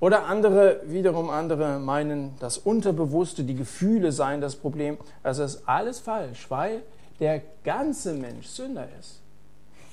[0.00, 4.96] Oder andere, wiederum andere meinen, das Unterbewusste, die Gefühle seien das Problem.
[5.22, 6.82] Also ist alles falsch, weil
[7.20, 9.20] der ganze Mensch Sünder ist.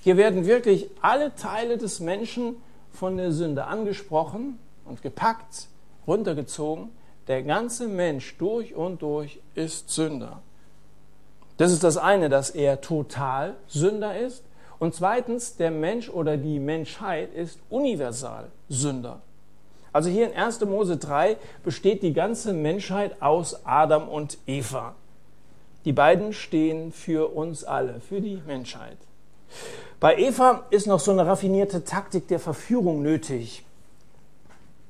[0.03, 2.55] Hier werden wirklich alle Teile des Menschen
[2.93, 5.67] von der Sünde angesprochen und gepackt,
[6.07, 6.89] runtergezogen.
[7.27, 10.41] Der ganze Mensch durch und durch ist Sünder.
[11.57, 14.43] Das ist das eine, dass er total Sünder ist.
[14.79, 19.21] Und zweitens, der Mensch oder die Menschheit ist universal Sünder.
[19.91, 20.61] Also hier in 1.
[20.65, 24.93] Mose 3 besteht die ganze Menschheit aus Adam und Eva.
[25.85, 28.97] Die beiden stehen für uns alle, für die Menschheit.
[29.99, 33.63] Bei Eva ist noch so eine raffinierte Taktik der Verführung nötig.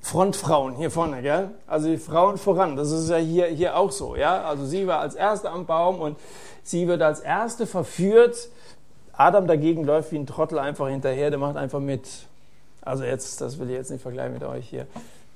[0.08, 1.50] Frontfrauen hier vorne, gell?
[1.68, 2.78] Also die Frauen voran.
[2.78, 4.46] Das ist ja hier, hier auch so, ja?
[4.46, 6.18] Also sie war als Erste am Baum und
[6.64, 8.48] sie wird als Erste verführt.
[9.12, 12.08] Adam dagegen läuft wie ein Trottel einfach hinterher, der macht einfach mit.
[12.80, 14.88] Also jetzt, das will ich jetzt nicht vergleichen mit euch hier.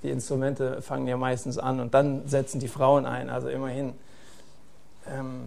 [0.03, 3.91] Die Instrumente fangen ja meistens an und dann setzen die Frauen ein, also immerhin.
[5.13, 5.41] Ähm,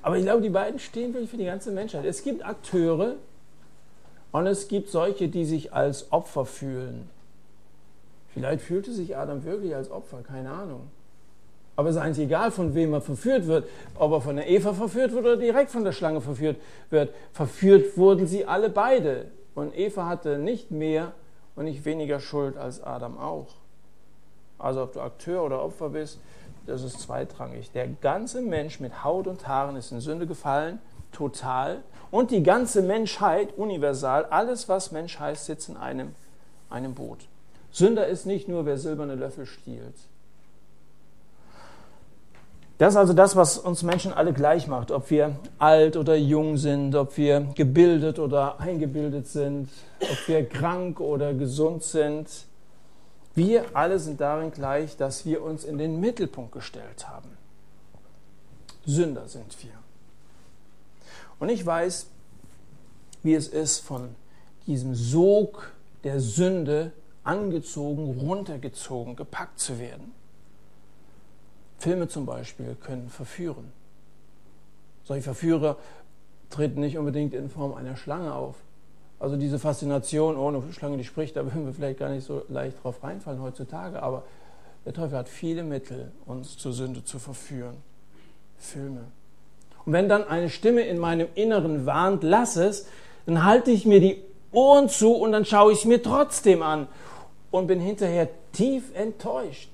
[0.00, 2.06] aber ich glaube, die beiden stehen wirklich für die ganze Menschheit.
[2.06, 3.16] Es gibt Akteure
[4.32, 7.10] und es gibt solche, die sich als Opfer fühlen.
[8.34, 10.90] Vielleicht fühlte sich Adam wirklich als Opfer, keine Ahnung.
[11.76, 14.74] Aber es ist eigentlich egal, von wem er verführt wird, ob er von der Eva
[14.74, 16.56] verführt wird oder direkt von der Schlange verführt
[16.90, 17.14] wird.
[17.32, 19.26] Verführt wurden sie alle beide.
[19.54, 21.12] Und Eva hatte nicht mehr
[21.54, 23.54] und nicht weniger Schuld als Adam auch.
[24.58, 26.18] Also ob du Akteur oder Opfer bist,
[26.66, 27.70] das ist zweitrangig.
[27.70, 30.80] Der ganze Mensch mit Haut und Haaren ist in Sünde gefallen,
[31.12, 31.82] total.
[32.10, 36.14] Und die ganze Menschheit, universal, alles was Mensch heißt, sitzt in einem,
[36.68, 37.28] einem Boot.
[37.74, 39.96] Sünder ist nicht nur, wer silberne Löffel stiehlt.
[42.78, 46.56] Das ist also das, was uns Menschen alle gleich macht, ob wir alt oder jung
[46.56, 52.28] sind, ob wir gebildet oder eingebildet sind, ob wir krank oder gesund sind.
[53.34, 57.30] Wir alle sind darin gleich, dass wir uns in den Mittelpunkt gestellt haben.
[58.86, 59.72] Sünder sind wir.
[61.40, 62.06] Und ich weiß,
[63.24, 64.14] wie es ist, von
[64.68, 65.72] diesem Sog
[66.04, 66.92] der Sünde
[67.24, 70.12] angezogen, runtergezogen, gepackt zu werden.
[71.78, 73.72] Filme zum Beispiel können verführen.
[75.04, 75.76] Solche Verführer
[76.50, 78.56] treten nicht unbedingt in Form einer Schlange auf,
[79.24, 82.42] also diese Faszination, oh, eine Schlange, die spricht, da würden wir vielleicht gar nicht so
[82.48, 84.24] leicht drauf reinfallen heutzutage, aber
[84.84, 87.76] der Teufel hat viele Mittel, uns zur Sünde zu verführen.
[88.58, 89.00] Filme.
[89.86, 92.86] Und wenn dann eine Stimme in meinem Inneren warnt, lass es,
[93.24, 96.86] dann halte ich mir die Ohren zu und dann schaue ich es mir trotzdem an
[97.54, 99.70] und bin hinterher tief enttäuscht.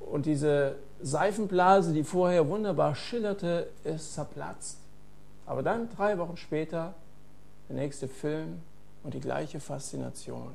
[0.00, 4.78] Und diese Seifenblase, die vorher wunderbar schillerte, ist zerplatzt.
[5.44, 6.94] Aber dann drei Wochen später
[7.68, 8.62] der nächste Film
[9.02, 10.54] und die gleiche Faszination.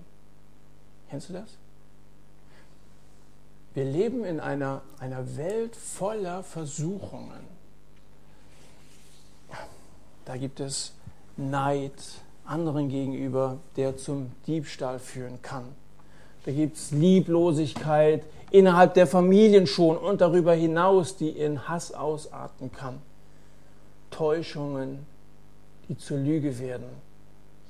[1.12, 1.58] Kennst du das?
[3.76, 7.46] Wir leben in einer, einer Welt voller Versuchungen.
[10.26, 10.94] Da gibt es
[11.36, 11.94] Neid
[12.48, 15.66] anderen gegenüber, der zum Diebstahl führen kann.
[16.46, 22.72] Da gibt es Lieblosigkeit innerhalb der Familien schon und darüber hinaus, die in Hass ausarten
[22.72, 23.00] kann.
[24.12, 25.06] Täuschungen,
[25.90, 26.88] die zur Lüge werden.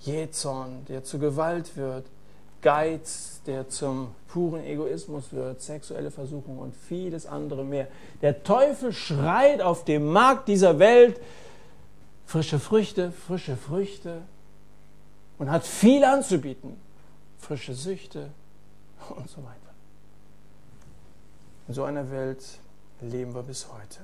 [0.01, 2.05] Jähzorn, der zur Gewalt wird.
[2.61, 5.61] Geiz, der zum puren Egoismus wird.
[5.61, 7.87] Sexuelle Versuchung und vieles andere mehr.
[8.21, 11.19] Der Teufel schreit auf dem Markt dieser Welt
[12.25, 14.21] frische Früchte, frische Früchte
[15.37, 16.79] und hat viel anzubieten.
[17.37, 18.31] Frische Süchte
[19.09, 19.55] und so weiter.
[21.67, 22.43] In so einer Welt
[23.01, 23.99] leben wir bis heute.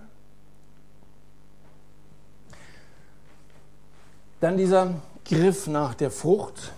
[4.40, 4.94] Dann dieser
[5.24, 6.74] Griff nach der Frucht.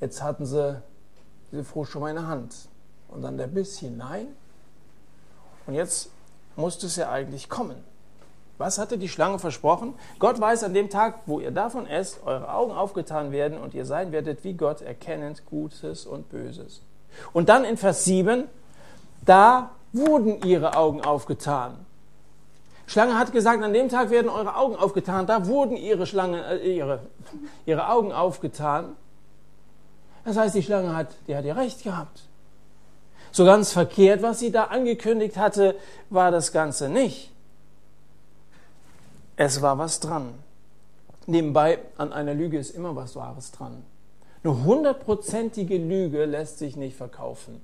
[0.00, 0.82] Jetzt hatten sie
[1.50, 2.54] diese Frucht schon mal in der Hand.
[3.08, 4.28] Und dann der Biss hinein.
[5.66, 6.10] Und jetzt
[6.56, 7.82] musste es ja eigentlich kommen.
[8.60, 9.94] Was hatte die Schlange versprochen?
[10.18, 13.86] Gott weiß an dem Tag, wo ihr davon esst, eure Augen aufgetan werden und ihr
[13.86, 16.82] sein werdet wie Gott, erkennend Gutes und Böses.
[17.32, 18.44] Und dann in Vers 7,
[19.24, 21.86] da wurden ihre Augen aufgetan.
[22.86, 25.26] Schlange hat gesagt, an dem Tag werden eure Augen aufgetan.
[25.26, 27.00] Da wurden ihre, Schlange, äh, ihre,
[27.64, 28.94] ihre Augen aufgetan.
[30.26, 32.24] Das heißt, die Schlange hat, die hat ja recht gehabt.
[33.32, 35.76] So ganz verkehrt, was sie da angekündigt hatte,
[36.10, 37.30] war das Ganze nicht.
[39.42, 40.34] Es war was dran.
[41.26, 43.84] Nebenbei, an einer Lüge ist immer was Wahres dran.
[44.44, 47.62] Eine hundertprozentige Lüge lässt sich nicht verkaufen.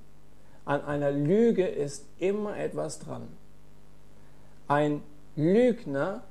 [0.65, 3.27] An einer Lüge ist immer etwas dran.
[4.67, 5.03] Ein
[5.35, 6.23] Lügner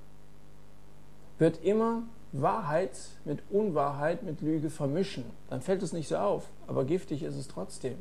[1.38, 5.26] wird immer Wahrheit mit Unwahrheit, mit Lüge vermischen.
[5.48, 7.98] Dann fällt es nicht so auf, aber giftig ist es trotzdem.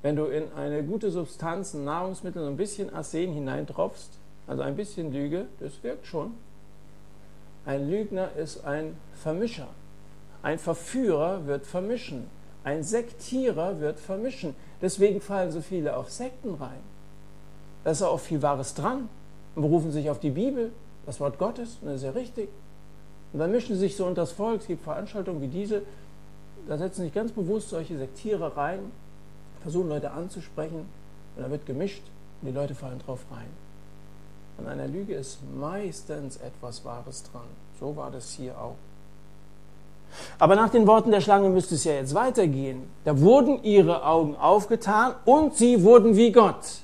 [0.00, 4.12] Wenn du in eine gute Substanz, ein Nahrungsmittel, ein bisschen Arsen hineintropfst,
[4.46, 6.32] also ein bisschen Lüge, das wirkt schon.
[7.70, 9.68] Ein Lügner ist ein Vermischer.
[10.42, 12.26] Ein Verführer wird vermischen.
[12.64, 14.56] Ein Sektierer wird vermischen.
[14.82, 16.80] Deswegen fallen so viele auf Sekten rein.
[17.84, 19.08] Da ist auch viel Wahres dran
[19.54, 20.72] und berufen sich auf die Bibel,
[21.06, 22.48] das Wort Gottes, und das ist ja richtig.
[23.32, 24.62] Und dann mischen sie sich so unter das Volk.
[24.62, 25.82] Es gibt Veranstaltungen wie diese,
[26.66, 28.80] da setzen sich ganz bewusst solche Sektierer rein,
[29.62, 30.86] versuchen Leute anzusprechen,
[31.36, 32.02] und da wird gemischt
[32.42, 33.69] und die Leute fallen drauf rein.
[34.60, 37.46] An einer Lüge ist meistens etwas Wahres dran.
[37.78, 38.76] So war das hier auch.
[40.38, 42.82] Aber nach den Worten der Schlange müsste es ja jetzt weitergehen.
[43.04, 46.80] Da wurden ihre Augen aufgetan und sie wurden wie Gott.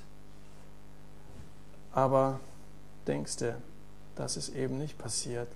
[1.93, 2.41] Aber
[3.07, 3.55] denkst du,
[4.15, 5.49] das ist eben nicht passiert.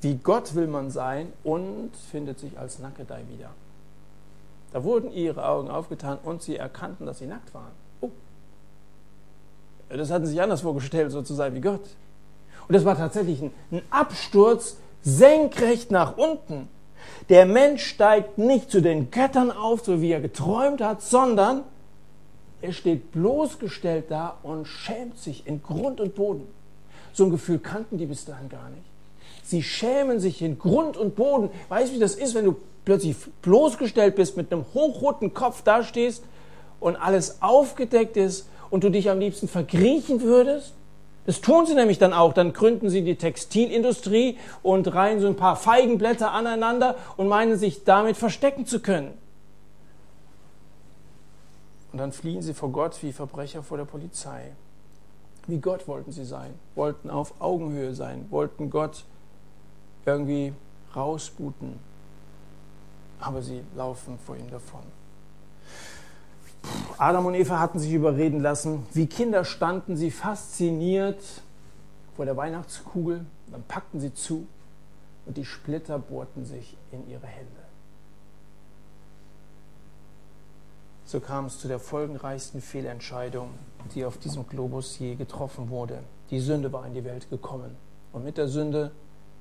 [0.00, 3.50] Wie Gott will man sein und findet sich als Nackedei wieder.
[4.72, 7.81] Da wurden ihre Augen aufgetan und sie erkannten, dass sie nackt waren.
[9.96, 11.82] Das hatten sich anders vorgestellt, so zu sein wie Gott.
[12.68, 16.68] Und das war tatsächlich ein, ein Absturz senkrecht nach unten.
[17.28, 21.62] Der Mensch steigt nicht zu den Göttern auf, so wie er geträumt hat, sondern
[22.60, 26.46] er steht bloßgestellt da und schämt sich in Grund und Boden.
[27.12, 28.84] So ein Gefühl kannten die bis dahin gar nicht.
[29.42, 31.50] Sie schämen sich in Grund und Boden.
[31.68, 36.22] Weißt du, wie das ist, wenn du plötzlich bloßgestellt bist, mit einem hochroten Kopf dastehst
[36.80, 40.72] und alles aufgedeckt ist und du dich am liebsten verkriechen würdest?
[41.26, 42.32] Das tun sie nämlich dann auch.
[42.32, 47.84] Dann gründen sie die Textilindustrie und reihen so ein paar Feigenblätter aneinander und meinen sich
[47.84, 49.12] damit verstecken zu können.
[51.92, 54.52] Und dann fliehen sie vor Gott wie Verbrecher vor der Polizei.
[55.46, 59.04] Wie Gott wollten sie sein, wollten auf Augenhöhe sein, wollten Gott
[60.06, 60.54] irgendwie
[60.96, 61.78] rausbuten.
[63.20, 64.80] Aber sie laufen vor ihm davon.
[66.98, 68.86] Adam und Eva hatten sich überreden lassen.
[68.92, 71.22] Wie Kinder standen sie fasziniert
[72.16, 73.24] vor der Weihnachtskugel.
[73.50, 74.46] Dann packten sie zu
[75.26, 77.50] und die Splitter bohrten sich in ihre Hände.
[81.04, 83.50] So kam es zu der folgenreichsten Fehlentscheidung,
[83.94, 85.98] die auf diesem Globus je getroffen wurde.
[86.30, 87.76] Die Sünde war in die Welt gekommen.
[88.12, 88.92] Und mit der Sünde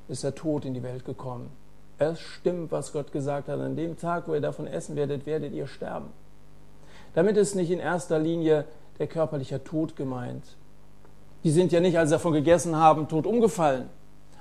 [0.10, 1.50] ist der Tod in die Welt gekommen.
[1.98, 3.60] Es stimmt, was Gott gesagt hat.
[3.60, 6.10] An dem Tag, wo ihr davon essen werdet, werdet ihr sterben.
[7.14, 8.66] Damit ist nicht in erster Linie
[9.00, 10.44] der körperliche Tod gemeint.
[11.44, 13.90] Die sind ja nicht, als sie davon gegessen haben, tot umgefallen.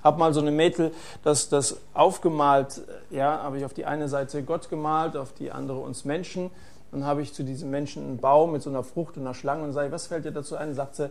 [0.03, 0.93] Hab mal so eine Mädel
[1.25, 5.79] das, das aufgemalt, ja, habe ich auf die eine Seite Gott gemalt, auf die andere
[5.79, 6.51] uns Menschen.
[6.91, 9.65] Dann habe ich zu diesem Menschen einen Baum mit so einer Frucht und einer Schlange
[9.65, 10.71] und sage, was fällt dir dazu ein?
[10.71, 11.11] Und sagt sie,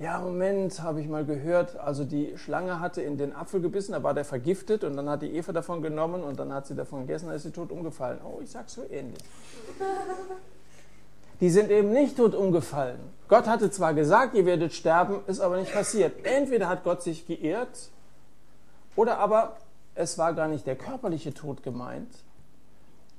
[0.00, 4.02] ja, Moment, habe ich mal gehört, also die Schlange hatte in den Apfel gebissen, da
[4.02, 7.00] war der vergiftet und dann hat die Eva davon genommen und dann hat sie davon
[7.00, 8.20] gegessen, dann ist sie tot umgefallen.
[8.24, 9.18] Oh, ich sag so ähnlich.
[11.40, 12.98] Die sind eben nicht tot umgefallen.
[13.28, 16.24] Gott hatte zwar gesagt, ihr werdet sterben, ist aber nicht passiert.
[16.24, 17.90] Entweder hat Gott sich geirrt
[18.96, 19.56] oder aber
[19.94, 22.10] es war gar nicht der körperliche Tod gemeint,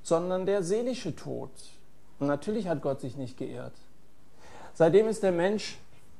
[0.02, 1.52] sondern der seelische Tod.
[2.20, 3.74] Und natürlich hat Gott sich nicht geirrt.
[4.74, 5.78] Seitdem ist der Mensch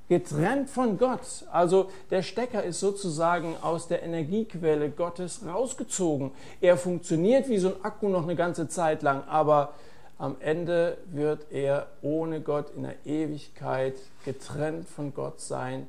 [0.10, 1.46] getrennt von Gott.
[1.52, 6.32] Also der Stecker ist sozusagen aus der Energiequelle Gottes rausgezogen.
[6.60, 9.74] Er funktioniert wie so ein Akku noch eine ganze Zeit lang, aber
[10.20, 15.88] am Ende wird er ohne Gott in der Ewigkeit getrennt von Gott sein,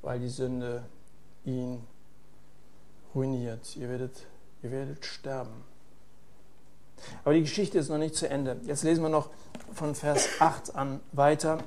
[0.00, 0.82] weil die Sünde
[1.44, 1.86] ihn
[3.14, 3.76] ruiniert.
[3.76, 4.26] Ihr werdet,
[4.62, 5.52] ihr werdet sterben.
[7.22, 8.58] Aber die Geschichte ist noch nicht zu Ende.
[8.64, 9.28] Jetzt lesen wir noch
[9.74, 11.58] von Vers 8 an weiter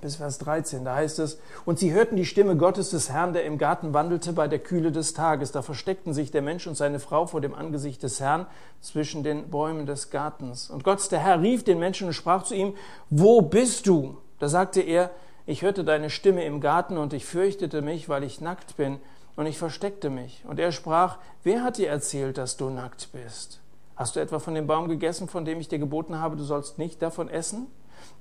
[0.00, 0.84] bis Vers 13.
[0.84, 4.32] Da heißt es, und sie hörten die Stimme Gottes des Herrn, der im Garten wandelte
[4.32, 5.52] bei der Kühle des Tages.
[5.52, 8.46] Da versteckten sich der Mensch und seine Frau vor dem Angesicht des Herrn
[8.80, 10.70] zwischen den Bäumen des Gartens.
[10.70, 12.74] Und Gott, der Herr, rief den Menschen und sprach zu ihm,
[13.10, 14.16] wo bist du?
[14.38, 15.10] Da sagte er,
[15.46, 19.00] ich hörte deine Stimme im Garten und ich fürchtete mich, weil ich nackt bin
[19.36, 20.44] und ich versteckte mich.
[20.46, 23.60] Und er sprach, wer hat dir erzählt, dass du nackt bist?
[23.96, 26.78] Hast du etwa von dem Baum gegessen, von dem ich dir geboten habe, du sollst
[26.78, 27.66] nicht davon essen?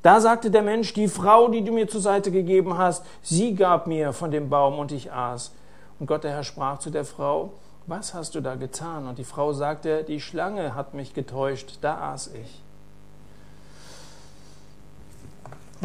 [0.01, 3.87] Da sagte der Mensch, die Frau, die du mir zur Seite gegeben hast, sie gab
[3.87, 5.51] mir von dem Baum und ich aß.
[5.99, 7.51] Und Gott der Herr sprach zu der Frau,
[7.85, 9.07] was hast du da getan?
[9.07, 12.61] Und die Frau sagte, die Schlange hat mich getäuscht, da aß ich.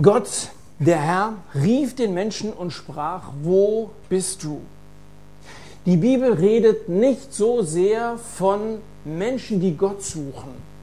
[0.01, 4.61] Gott, der Herr, rief den Menschen und sprach, wo bist du?
[5.87, 10.74] Die Bibel redet nicht so sehr von Menschen, die Gott suchen.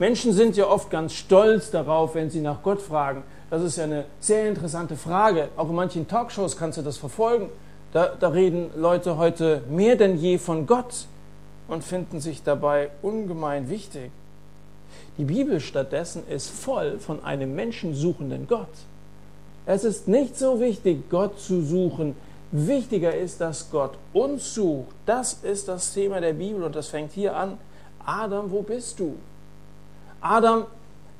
[0.00, 3.22] Menschen sind ja oft ganz stolz darauf, wenn sie nach Gott fragen.
[3.50, 5.50] Das ist ja eine sehr interessante Frage.
[5.58, 7.50] Auch in manchen Talkshows kannst du das verfolgen.
[7.92, 11.06] Da, da reden Leute heute mehr denn je von Gott
[11.68, 14.10] und finden sich dabei ungemein wichtig.
[15.18, 18.68] Die Bibel stattdessen ist voll von einem menschensuchenden Gott.
[19.66, 22.16] Es ist nicht so wichtig, Gott zu suchen.
[22.52, 24.94] Wichtiger ist, dass Gott uns sucht.
[25.04, 27.58] Das ist das Thema der Bibel und das fängt hier an.
[28.06, 29.16] Adam, wo bist du?
[30.20, 30.66] Adam,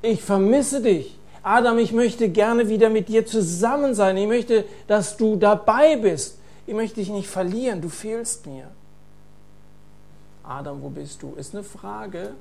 [0.01, 1.17] ich vermisse dich.
[1.43, 4.15] Adam, ich möchte gerne wieder mit dir zusammen sein.
[4.17, 6.37] Ich möchte, dass du dabei bist.
[6.67, 7.81] Ich möchte dich nicht verlieren.
[7.81, 8.67] Du fehlst mir.
[10.43, 11.33] Adam, wo bist du?
[11.35, 12.33] Ist eine Frage,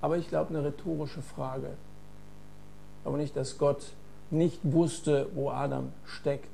[0.00, 1.70] aber ich glaube eine rhetorische Frage.
[3.04, 3.82] Aber nicht, dass Gott
[4.30, 6.48] nicht wusste, wo Adam steckt.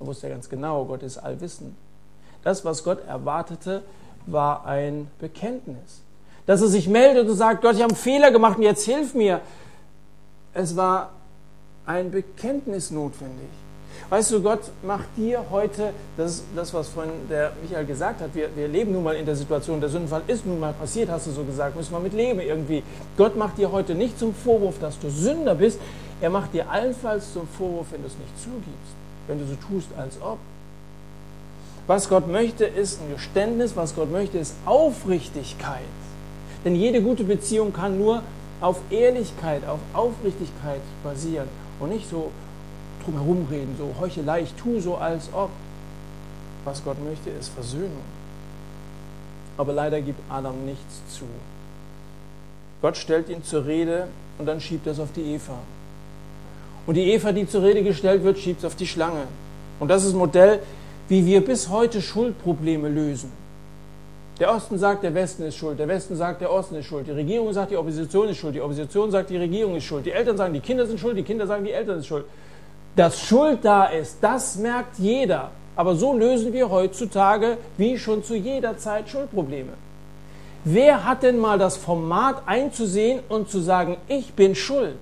[0.00, 1.74] Er wusste ja ganz genau, Gott ist allwissend.
[2.42, 3.82] Das, was Gott erwartete,
[4.26, 6.03] war ein Bekenntnis.
[6.46, 9.14] Dass er sich meldet und sagt, Gott, ich habe einen Fehler gemacht und jetzt hilf
[9.14, 9.40] mir.
[10.52, 11.10] Es war
[11.86, 13.48] ein Bekenntnis notwendig.
[14.10, 18.34] Weißt du, Gott macht dir heute, das ist das, was vorhin der Michael gesagt hat,
[18.34, 21.26] wir, wir leben nun mal in der Situation, der Sündenfall ist nun mal passiert, hast
[21.26, 22.82] du so gesagt, müssen wir mit leben irgendwie.
[23.16, 25.80] Gott macht dir heute nicht zum Vorwurf, dass du Sünder bist,
[26.20, 28.94] er macht dir allenfalls zum Vorwurf, wenn du es nicht zugibst,
[29.26, 30.38] wenn du so tust, als ob.
[31.86, 35.82] Was Gott möchte, ist ein Geständnis, was Gott möchte, ist Aufrichtigkeit.
[36.64, 38.22] Denn jede gute Beziehung kann nur
[38.60, 41.48] auf Ehrlichkeit, auf Aufrichtigkeit basieren
[41.80, 42.30] und nicht so
[43.04, 45.50] drumherum reden, so Heuchelei, ich tue so als ob.
[46.64, 48.02] Was Gott möchte, ist Versöhnung.
[49.58, 51.24] Aber leider gibt Adam nichts zu.
[52.80, 55.58] Gott stellt ihn zur Rede und dann schiebt er es auf die Eva.
[56.86, 59.26] Und die Eva, die zur Rede gestellt wird, schiebt es auf die Schlange.
[59.80, 60.60] Und das ist ein Modell,
[61.08, 63.30] wie wir bis heute Schuldprobleme lösen.
[64.40, 67.12] Der Osten sagt, der Westen ist schuld, der Westen sagt, der Osten ist schuld, die
[67.12, 70.36] Regierung sagt, die Opposition ist schuld, die Opposition sagt, die Regierung ist schuld, die Eltern
[70.36, 72.24] sagen, die Kinder sind schuld, die Kinder sagen, die Eltern sind schuld.
[72.96, 75.50] Dass Schuld da ist, das merkt jeder.
[75.76, 79.72] Aber so lösen wir heutzutage wie schon zu jeder Zeit Schuldprobleme.
[80.64, 84.96] Wer hat denn mal das Format einzusehen und zu sagen, ich bin schuld?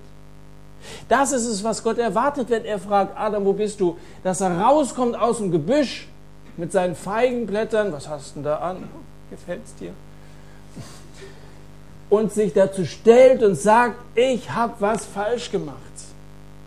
[1.09, 3.97] Das ist es, was Gott erwartet, wenn er fragt, Adam, wo bist du?
[4.25, 6.09] Dass er rauskommt aus dem Gebüsch
[6.57, 7.93] mit seinen Feigenblättern.
[7.93, 8.89] Was hast du denn da an?
[9.33, 9.93] Gefällt es dir?
[12.11, 15.79] Und sich dazu stellt und sagt, ich habe was falsch gemacht.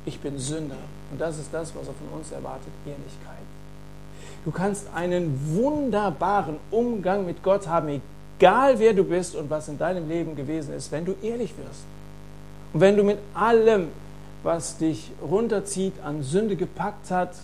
[0.06, 0.78] Ich bin Sünder.
[1.12, 3.45] Und das ist das, was er von uns erwartet, Ehrlichkeit.
[4.43, 8.01] Du kannst einen wunderbaren Umgang mit Gott haben,
[8.39, 11.84] egal wer du bist und was in deinem Leben gewesen ist, wenn du ehrlich wirst.
[12.73, 13.89] Und wenn du mit allem,
[14.41, 17.36] was dich runterzieht, an Sünde gepackt hat,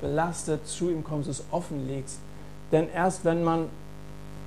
[0.00, 2.18] belastet, zu ihm kommst, es offenlegst.
[2.72, 3.68] Denn erst wenn man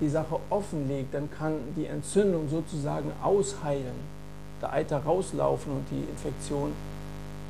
[0.01, 3.95] die Sache offenlegt, dann kann die Entzündung sozusagen ausheilen,
[4.62, 6.73] der Eiter rauslaufen und die Infektion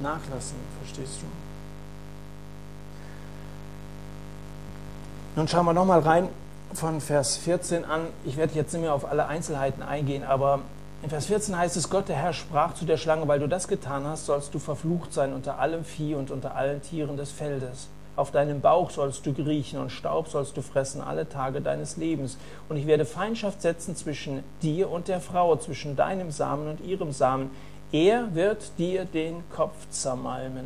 [0.01, 0.58] nachlassen.
[0.81, 1.25] Verstehst du?
[5.36, 6.29] Nun schauen wir nochmal rein
[6.73, 8.01] von Vers 14 an.
[8.25, 10.60] Ich werde jetzt nicht mehr auf alle Einzelheiten eingehen, aber
[11.03, 13.67] in Vers 14 heißt es, Gott der Herr sprach zu der Schlange, weil du das
[13.67, 17.89] getan hast, sollst du verflucht sein unter allem Vieh und unter allen Tieren des Feldes.
[18.15, 22.38] Auf deinem Bauch sollst du kriechen und Staub sollst du fressen alle Tage deines Lebens.
[22.69, 27.12] Und ich werde Feindschaft setzen zwischen dir und der Frau, zwischen deinem Samen und ihrem
[27.12, 27.51] Samen.
[27.91, 30.65] Er wird dir den Kopf zermalmen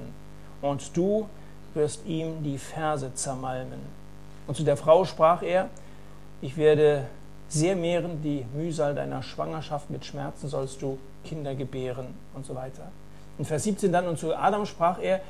[0.61, 1.27] und du
[1.73, 3.79] wirst ihm die Ferse zermalmen.
[4.47, 5.69] Und zu der Frau sprach er,
[6.41, 7.05] ich werde
[7.49, 12.91] sehr mehren die Mühsal deiner Schwangerschaft, mit Schmerzen sollst du Kinder gebären und so weiter.
[13.37, 15.21] In Vers 17 dann, und zu Adam sprach er,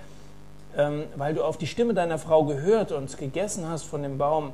[0.77, 4.53] ähm, weil du auf die Stimme deiner Frau gehört und gegessen hast von dem Baum,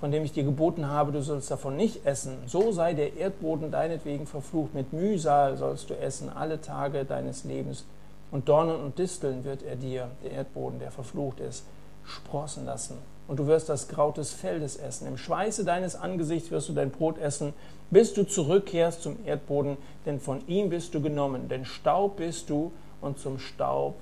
[0.00, 3.70] von dem ich dir geboten habe, du sollst davon nicht essen, so sei der Erdboden
[3.70, 4.74] deinetwegen verflucht.
[4.74, 7.84] Mit Mühsal sollst du essen alle Tage deines Lebens.
[8.32, 11.64] Und Dornen und Disteln wird er dir, der Erdboden, der verflucht ist,
[12.04, 12.98] sprossen lassen.
[13.28, 15.06] Und du wirst das Kraut des Feldes essen.
[15.06, 17.52] Im Schweiße deines Angesichts wirst du dein Brot essen,
[17.90, 21.48] bis du zurückkehrst zum Erdboden, denn von ihm bist du genommen.
[21.48, 23.94] Denn Staub bist du und zum Staub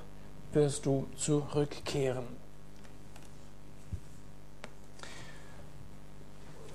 [0.53, 2.25] wirst du zurückkehren.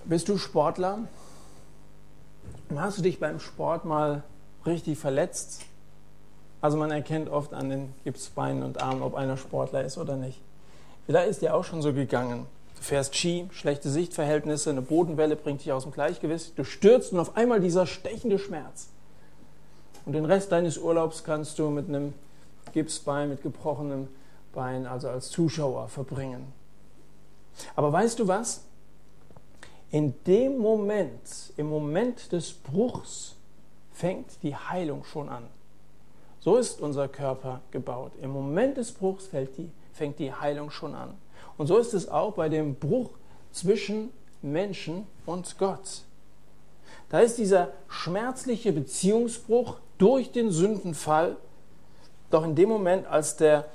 [0.05, 0.99] Bist du Sportler?
[2.75, 4.23] Hast du dich beim Sport mal
[4.65, 5.63] richtig verletzt?
[6.61, 10.41] Also man erkennt oft an den Gipsbeinen und Armen, ob einer Sportler ist oder nicht.
[11.05, 12.45] Vielleicht ist dir auch schon so gegangen.
[12.75, 16.57] Du fährst Ski, schlechte Sichtverhältnisse, eine Bodenwelle bringt dich aus dem Gleichgewicht.
[16.57, 18.89] Du stürzt und auf einmal dieser stechende Schmerz.
[20.05, 22.13] Und den Rest deines Urlaubs kannst du mit einem
[22.75, 24.09] Gipsbein, mit gebrochenem
[24.53, 26.51] Bein, also als Zuschauer verbringen.
[27.75, 28.65] Aber weißt du was?
[29.91, 33.35] In dem Moment, im Moment des Bruchs,
[33.93, 35.47] fängt die Heilung schon an.
[36.41, 38.11] So ist unser Körper gebaut.
[38.21, 41.15] Im Moment des Bruchs die, fängt die Heilung schon an.
[41.57, 43.11] Und so ist es auch bei dem Bruch
[43.53, 44.09] zwischen
[44.41, 46.03] Menschen und Gott.
[47.07, 51.37] Da ist dieser schmerzliche Beziehungsbruch durch den Sündenfall,
[52.29, 53.65] doch in dem Moment, als der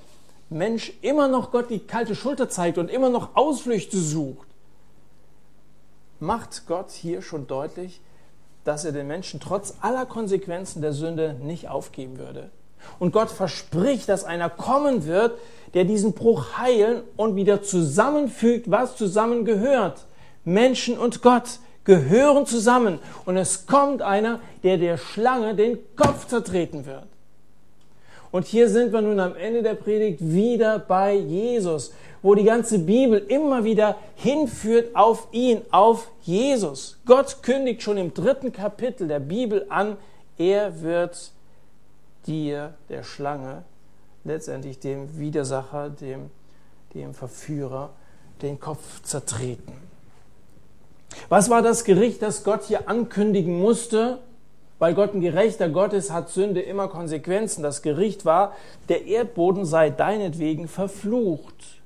[0.48, 4.48] Mensch immer noch Gott die kalte Schulter zeigt und immer noch Ausflüchte sucht,
[6.18, 8.01] macht Gott hier schon deutlich,
[8.64, 12.51] dass er den Menschen trotz aller Konsequenzen der Sünde nicht aufgeben würde.
[12.98, 15.38] Und Gott verspricht, dass einer kommen wird,
[15.74, 20.07] der diesen Bruch heilen und wieder zusammenfügt, was zusammengehört.
[20.44, 22.98] Menschen und Gott gehören zusammen.
[23.24, 27.07] Und es kommt einer, der der Schlange den Kopf zertreten wird.
[28.32, 32.78] Und hier sind wir nun am Ende der Predigt wieder bei Jesus, wo die ganze
[32.78, 36.98] Bibel immer wieder hinführt auf ihn, auf Jesus.
[37.06, 39.96] Gott kündigt schon im dritten Kapitel der Bibel an,
[40.38, 41.32] er wird
[42.26, 43.64] dir, der Schlange,
[44.24, 46.30] letztendlich dem Widersacher, dem,
[46.94, 47.90] dem Verführer,
[48.42, 49.72] den Kopf zertreten.
[51.28, 54.18] Was war das Gericht, das Gott hier ankündigen musste?
[54.80, 57.62] Weil Gott ein gerechter Gott ist, hat Sünde immer Konsequenzen.
[57.62, 58.54] Das Gericht war,
[58.88, 61.82] der Erdboden sei deinetwegen verflucht.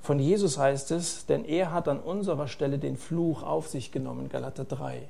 [0.00, 4.30] Von Jesus heißt es, denn er hat an unserer Stelle den Fluch auf sich genommen,
[4.30, 5.02] Galater 3.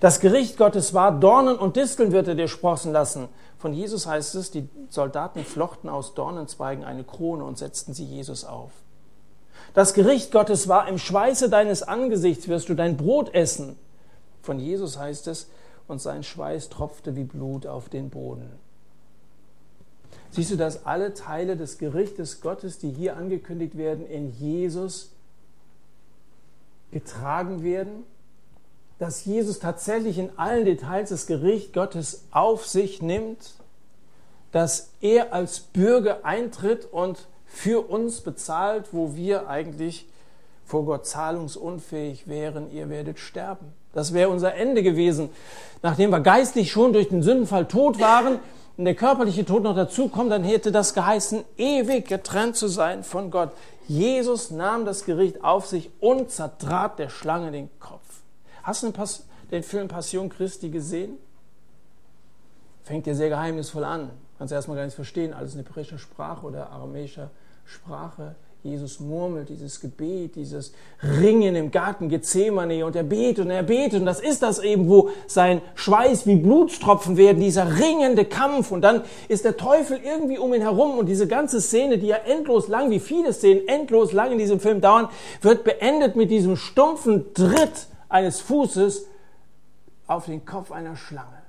[0.00, 3.28] Das Gericht Gottes war, Dornen und Disteln wird er dir sprossen lassen.
[3.58, 8.44] Von Jesus heißt es, die Soldaten flochten aus Dornenzweigen eine Krone und setzten sie Jesus
[8.44, 8.72] auf.
[9.72, 13.78] Das Gericht Gottes war, im Schweiße deines Angesichts wirst du dein Brot essen.
[14.44, 15.48] Von Jesus heißt es,
[15.88, 18.50] und sein Schweiß tropfte wie Blut auf den Boden.
[20.30, 25.10] Siehst du, dass alle Teile des Gerichtes Gottes, die hier angekündigt werden, in Jesus
[26.90, 28.04] getragen werden?
[28.98, 33.54] Dass Jesus tatsächlich in allen Details das Gericht Gottes auf sich nimmt?
[34.52, 40.06] Dass er als Bürger eintritt und für uns bezahlt, wo wir eigentlich
[40.64, 43.72] vor Gott zahlungsunfähig wären, ihr werdet sterben.
[43.94, 45.30] Das wäre unser Ende gewesen.
[45.82, 48.40] Nachdem wir geistlich schon durch den Sündenfall tot waren
[48.76, 53.04] und der körperliche Tod noch dazu kommt, dann hätte das geheißen, ewig getrennt zu sein
[53.04, 53.52] von Gott.
[53.86, 58.00] Jesus nahm das Gericht auf sich und zertrat der Schlange den Kopf.
[58.62, 58.92] Hast du
[59.50, 61.18] den Film Passion Christi gesehen?
[62.82, 64.10] Fängt ja sehr geheimnisvoll an.
[64.38, 67.30] Kannst erstmal gar nicht verstehen, alles in hebräischer Sprache oder aramäischer
[67.64, 68.34] Sprache.
[68.64, 74.00] Jesus murmelt dieses Gebet, dieses Ringen im Garten Gethsemane und er betet und er betet
[74.00, 78.80] und das ist das eben, wo sein Schweiß wie Blutstropfen werden, dieser ringende Kampf und
[78.80, 82.68] dann ist der Teufel irgendwie um ihn herum und diese ganze Szene, die ja endlos
[82.68, 85.08] lang, wie viele Szenen endlos lang in diesem Film dauern,
[85.42, 89.06] wird beendet mit diesem stumpfen Tritt eines Fußes
[90.06, 91.42] auf den Kopf einer Schlange.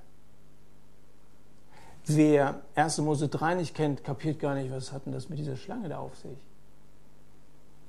[2.08, 2.98] Wer 1.
[2.98, 6.00] Mose 3 nicht kennt, kapiert gar nicht, was hat denn das mit dieser Schlange da
[6.00, 6.38] auf sich.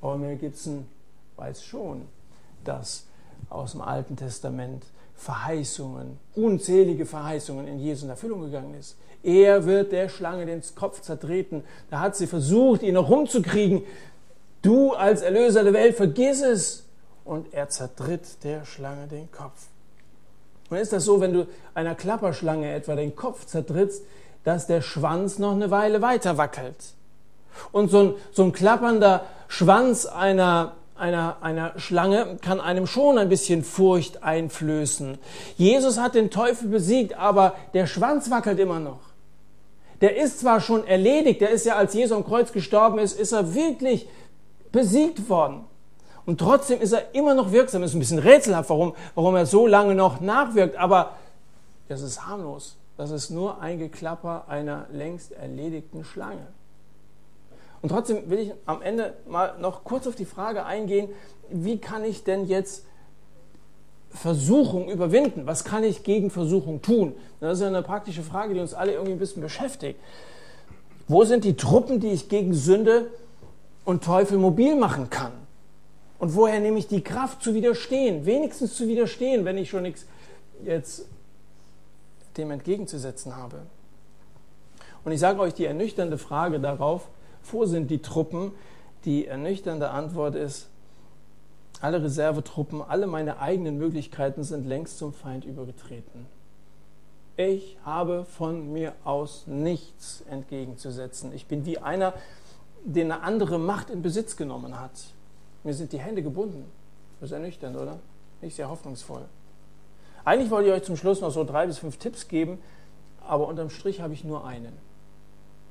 [0.01, 0.87] Aber Mel Gibson
[1.37, 2.03] weiß schon,
[2.65, 3.05] dass
[3.49, 4.85] aus dem Alten Testament
[5.17, 8.97] Verheißungen, unzählige Verheißungen in Jesu in Erfüllung gegangen ist.
[9.23, 11.65] Er wird der Schlange den Kopf zertreten.
[11.91, 13.83] Da hat sie versucht, ihn noch rumzukriegen.
[14.63, 16.85] Du als Erlöser der Welt, vergiss es.
[17.25, 19.67] Und er zertritt der Schlange den Kopf.
[20.71, 24.03] Und ist das so, wenn du einer Klapperschlange etwa den Kopf zertrittst,
[24.45, 26.77] dass der Schwanz noch eine Weile weiter wackelt?
[27.73, 33.29] Und so ein, so ein klappernder Schwanz einer, einer, einer Schlange kann einem schon ein
[33.29, 35.19] bisschen Furcht einflößen.
[35.57, 39.01] Jesus hat den Teufel besiegt, aber der Schwanz wackelt immer noch.
[40.01, 43.33] Der ist zwar schon erledigt, der ist ja, als Jesus am Kreuz gestorben ist, ist
[43.33, 44.07] er wirklich
[44.71, 45.65] besiegt worden.
[46.27, 47.83] Und trotzdem ist er immer noch wirksam.
[47.83, 50.77] Es ist ein bisschen rätselhaft, warum, warum er so lange noch nachwirkt.
[50.77, 51.13] Aber
[51.89, 52.77] das ist harmlos.
[52.97, 56.47] Das ist nur ein Geklapper einer längst erledigten Schlange.
[57.87, 61.09] Und trotzdem will ich am Ende mal noch kurz auf die Frage eingehen,
[61.51, 62.85] wie kann ich denn jetzt
[64.11, 65.47] Versuchung überwinden?
[65.47, 67.15] Was kann ich gegen Versuchung tun?
[67.39, 70.01] Das ist ja eine praktische Frage, die uns alle irgendwie ein bisschen beschäftigt.
[71.07, 73.09] Wo sind die Truppen, die ich gegen Sünde
[73.85, 75.31] und Teufel mobil machen kann?
[76.19, 78.27] Und woher nehme ich die Kraft zu widerstehen?
[78.27, 80.07] Wenigstens zu widerstehen, wenn ich schon nichts
[80.65, 81.07] jetzt
[82.37, 83.59] dem entgegenzusetzen habe.
[85.05, 87.07] Und ich sage euch die ernüchternde Frage darauf,
[87.53, 88.53] wo sind die Truppen?
[89.05, 90.69] Die ernüchternde Antwort ist,
[91.81, 96.27] alle Reservetruppen, alle meine eigenen Möglichkeiten sind längst zum Feind übergetreten.
[97.37, 101.33] Ich habe von mir aus nichts entgegenzusetzen.
[101.35, 102.15] Ich bin wie einer,
[102.85, 104.93] den eine andere Macht in Besitz genommen hat.
[105.63, 106.65] Mir sind die Hände gebunden.
[107.21, 107.99] Das ist ernüchternd, oder?
[108.41, 109.27] Nicht sehr hoffnungsvoll.
[110.25, 112.59] Eigentlich wollte ich euch zum Schluss noch so drei bis fünf Tipps geben,
[113.27, 114.73] aber unterm Strich habe ich nur einen.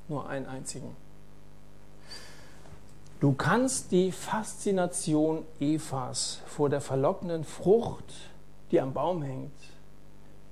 [0.08, 0.94] Nur einen einzigen.
[3.18, 8.12] Du kannst die Faszination Evas vor der verlockenden Frucht,
[8.70, 9.52] die am Baum hängt,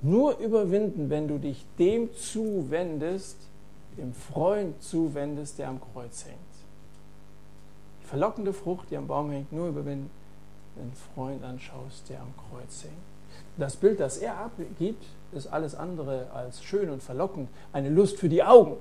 [0.00, 3.36] nur überwinden, wenn du dich dem zuwendest,
[3.98, 6.38] dem Freund zuwendest, der am Kreuz hängt.
[8.02, 10.10] Die verlockende Frucht, die am Baum hängt, nur überwinden,
[10.74, 12.94] wenn du einen Freund anschaust, der am Kreuz hängt.
[13.58, 17.50] Das Bild, das er abgibt, ist alles andere als schön und verlockend.
[17.72, 18.76] Eine Lust für die Augen.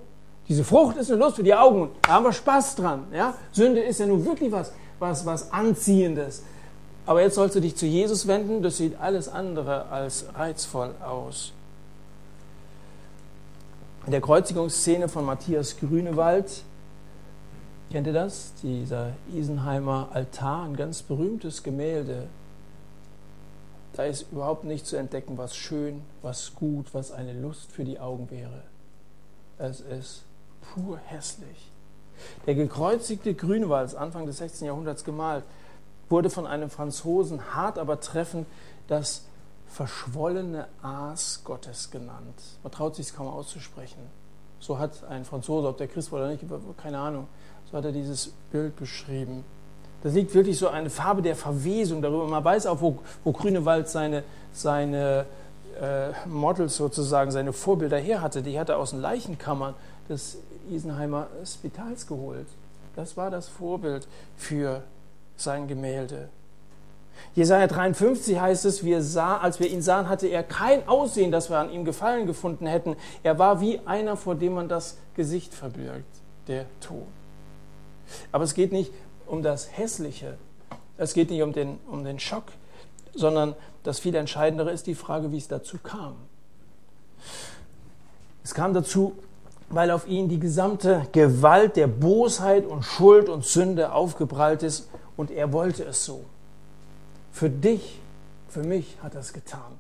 [0.50, 1.90] Diese Frucht ist eine Lust für die Augen.
[2.02, 3.06] Da haben wir Spaß dran.
[3.14, 3.36] Ja?
[3.52, 6.44] Sünde ist ja nun wirklich was, was, was Anziehendes.
[7.06, 8.62] Aber jetzt sollst du dich zu Jesus wenden.
[8.62, 11.54] Das sieht alles andere als reizvoll aus.
[14.06, 16.64] In der Kreuzigungsszene von Matthias Grünewald,
[17.90, 18.54] kennt ihr das?
[18.62, 22.28] Dieser Isenheimer Altar, ein ganz berühmtes Gemälde.
[23.94, 28.00] Da ist überhaupt nicht zu entdecken, was schön, was gut, was eine Lust für die
[28.00, 28.64] Augen wäre.
[29.58, 30.24] Es ist
[30.74, 31.72] pur hässlich.
[32.46, 34.68] Der gekreuzigte Grünewald, Anfang des 16.
[34.68, 35.44] Jahrhunderts gemalt,
[36.10, 38.48] wurde von einem Franzosen hart aber treffend
[38.88, 39.26] das
[39.68, 42.36] verschwollene Aas Gottes genannt.
[42.62, 44.02] Man traut sich es kaum auszusprechen.
[44.60, 46.44] So hat ein Franzose, ob der Christ war oder nicht,
[46.78, 47.28] keine Ahnung,
[47.70, 49.44] so hat er dieses Bild beschrieben.
[50.04, 52.28] Das liegt wirklich so eine Farbe der Verwesung darüber.
[52.28, 55.26] Man weiß auch, wo, wo Grünewald seine, seine
[55.82, 58.42] äh, Models sozusagen, seine Vorbilder her hatte.
[58.42, 59.74] Die hat er aus den Leichenkammern
[60.10, 60.38] des
[60.70, 62.48] Isenheimer Spitals geholt.
[62.96, 64.08] Das war das Vorbild
[64.38, 64.84] für
[65.36, 66.30] sein Gemälde.
[67.36, 71.50] Jesaja 53 heißt es, wir sah, als wir ihn sahen, hatte er kein Aussehen, dass
[71.50, 72.96] wir an ihm Gefallen gefunden hätten.
[73.24, 76.06] Er war wie einer, vor dem man das Gesicht verbirgt,
[76.48, 77.08] der Tod.
[78.32, 78.92] Aber es geht nicht
[79.26, 80.38] um das Hässliche,
[80.98, 82.46] es geht nicht um den, um den Schock,
[83.16, 86.16] sondern das viel Entscheidendere ist die Frage, wie es dazu kam.
[88.44, 89.14] Es kam dazu,
[89.74, 95.32] weil auf ihn die gesamte Gewalt der Bosheit und Schuld und Sünde aufgeprallt ist und
[95.32, 96.24] er wollte es so.
[97.32, 98.00] Für dich,
[98.48, 99.80] für mich hat er es getan.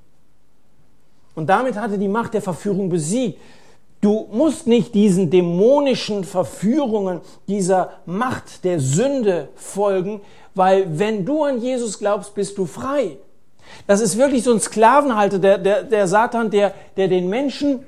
[1.35, 3.39] Und damit hat er die Macht der Verführung besiegt.
[4.01, 10.21] Du musst nicht diesen dämonischen Verführungen, dieser Macht der Sünde folgen,
[10.55, 13.17] weil wenn du an Jesus glaubst, bist du frei.
[13.87, 17.85] Das ist wirklich so ein Sklavenhalter, der, der, der Satan, der, der den Menschen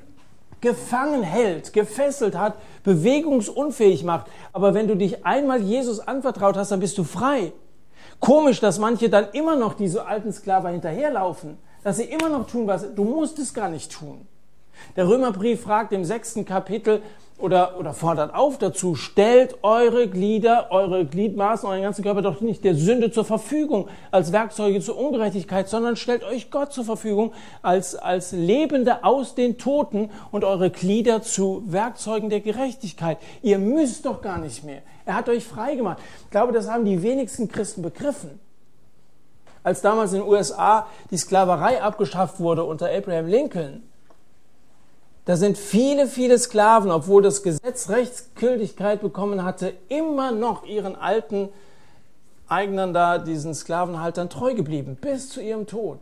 [0.66, 4.26] gefangen hält, gefesselt hat, bewegungsunfähig macht.
[4.52, 7.52] Aber wenn du dich einmal Jesus anvertraut hast, dann bist du frei.
[8.18, 12.66] Komisch, dass manche dann immer noch diese alten Sklaven hinterherlaufen, dass sie immer noch tun,
[12.66, 14.26] was du musst es gar nicht tun.
[14.96, 17.00] Der Römerbrief fragt im sechsten Kapitel,
[17.38, 22.64] oder, oder fordert auf dazu, stellt eure Glieder, eure Gliedmaßen, euren ganzen Körper doch nicht
[22.64, 27.94] der Sünde zur Verfügung als Werkzeuge zur Ungerechtigkeit, sondern stellt euch Gott zur Verfügung als,
[27.94, 33.18] als Lebende aus den Toten und eure Glieder zu Werkzeugen der Gerechtigkeit.
[33.42, 34.80] Ihr müsst doch gar nicht mehr.
[35.04, 35.98] Er hat euch frei gemacht.
[36.24, 38.40] Ich glaube, das haben die wenigsten Christen begriffen.
[39.62, 43.82] Als damals in den USA die Sklaverei abgeschafft wurde unter Abraham Lincoln,
[45.26, 51.48] da sind viele, viele Sklaven, obwohl das Gesetz Rechtsgültigkeit bekommen hatte, immer noch ihren alten
[52.48, 55.98] Eignern da, diesen Sklavenhaltern treu geblieben, bis zu ihrem Tod.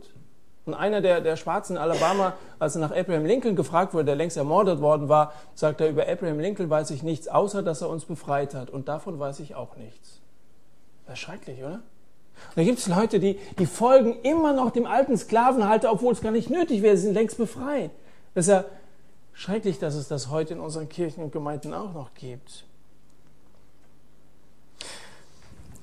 [0.65, 4.15] Und einer der, der Schwarzen in Alabama, als er nach Abraham Lincoln gefragt wurde, der
[4.15, 7.89] längst ermordet worden war, sagt er, über Abraham Lincoln weiß ich nichts, außer dass er
[7.89, 8.69] uns befreit hat.
[8.69, 10.19] Und davon weiß ich auch nichts.
[11.07, 11.81] Das ist schrecklich, oder?
[12.49, 16.21] Und da gibt es Leute, die, die folgen immer noch dem alten Sklavenhalter, obwohl es
[16.21, 17.89] gar nicht nötig wäre, sie sind längst befreit.
[18.35, 18.65] Das ist ja
[19.35, 22.63] Schrecklich, dass es das heute in unseren Kirchen und Gemeinden auch noch gibt.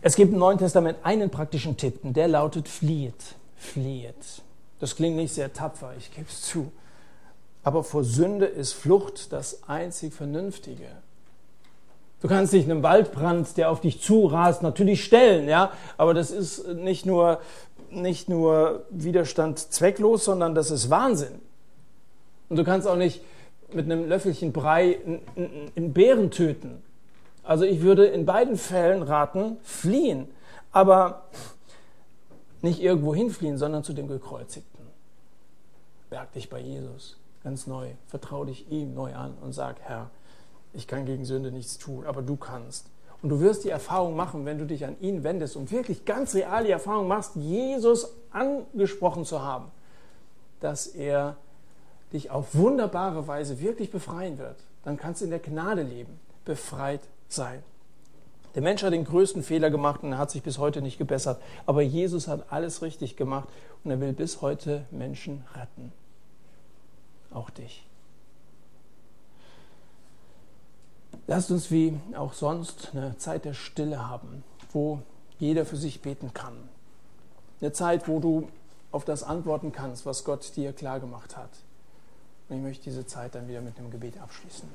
[0.01, 4.43] Es gibt im Neuen Testament einen praktischen Tipp, und der lautet flieht, flieht.
[4.81, 6.73] Das klingt nicht sehr tapfer, ich gebe es zu.
[7.63, 10.89] Aber vor Sünde ist Flucht das einzig Vernünftige.
[12.23, 16.67] Du kannst dich einem Waldbrand, der auf dich zurast, natürlich stellen, ja, aber das ist
[16.69, 17.41] nicht nur,
[17.91, 21.41] nicht nur Widerstand zwecklos, sondern das ist Wahnsinn.
[22.49, 23.23] Und du kannst auch nicht
[23.75, 24.99] mit einem Löffelchen Brei
[25.77, 26.83] einen Bären töten.
[27.43, 30.29] Also ich würde in beiden Fällen raten, fliehen.
[30.71, 31.25] Aber
[32.63, 34.87] nicht irgendwo hinfliehen, sondern zu dem Gekreuzigten.
[36.11, 37.89] Berg dich bei Jesus ganz neu.
[38.07, 40.11] Vertrau dich ihm neu an und sag, Herr,
[40.73, 42.87] ich kann gegen Sünde nichts tun, aber du kannst.
[43.21, 46.35] Und du wirst die Erfahrung machen, wenn du dich an ihn wendest und wirklich ganz
[46.35, 49.67] real die Erfahrung machst, Jesus angesprochen zu haben,
[50.61, 51.37] dass er
[52.13, 54.57] dich auf wunderbare Weise wirklich befreien wird.
[54.85, 57.63] Dann kannst du in der Gnade leben, befreit sein.
[58.55, 61.41] Der Mensch hat den größten Fehler gemacht und er hat sich bis heute nicht gebessert.
[61.65, 63.49] Aber Jesus hat alles richtig gemacht
[63.83, 65.93] und er will bis heute Menschen retten.
[67.33, 67.87] Auch dich.
[71.27, 75.01] Lasst uns wie auch sonst eine Zeit der Stille haben, wo
[75.39, 76.69] jeder für sich beten kann.
[77.61, 78.49] Eine Zeit, wo du
[78.91, 81.51] auf das antworten kannst, was Gott dir klar gemacht hat.
[82.53, 84.69] Und ich möchte diese Zeit dann wieder mit einem Gebet abschließen.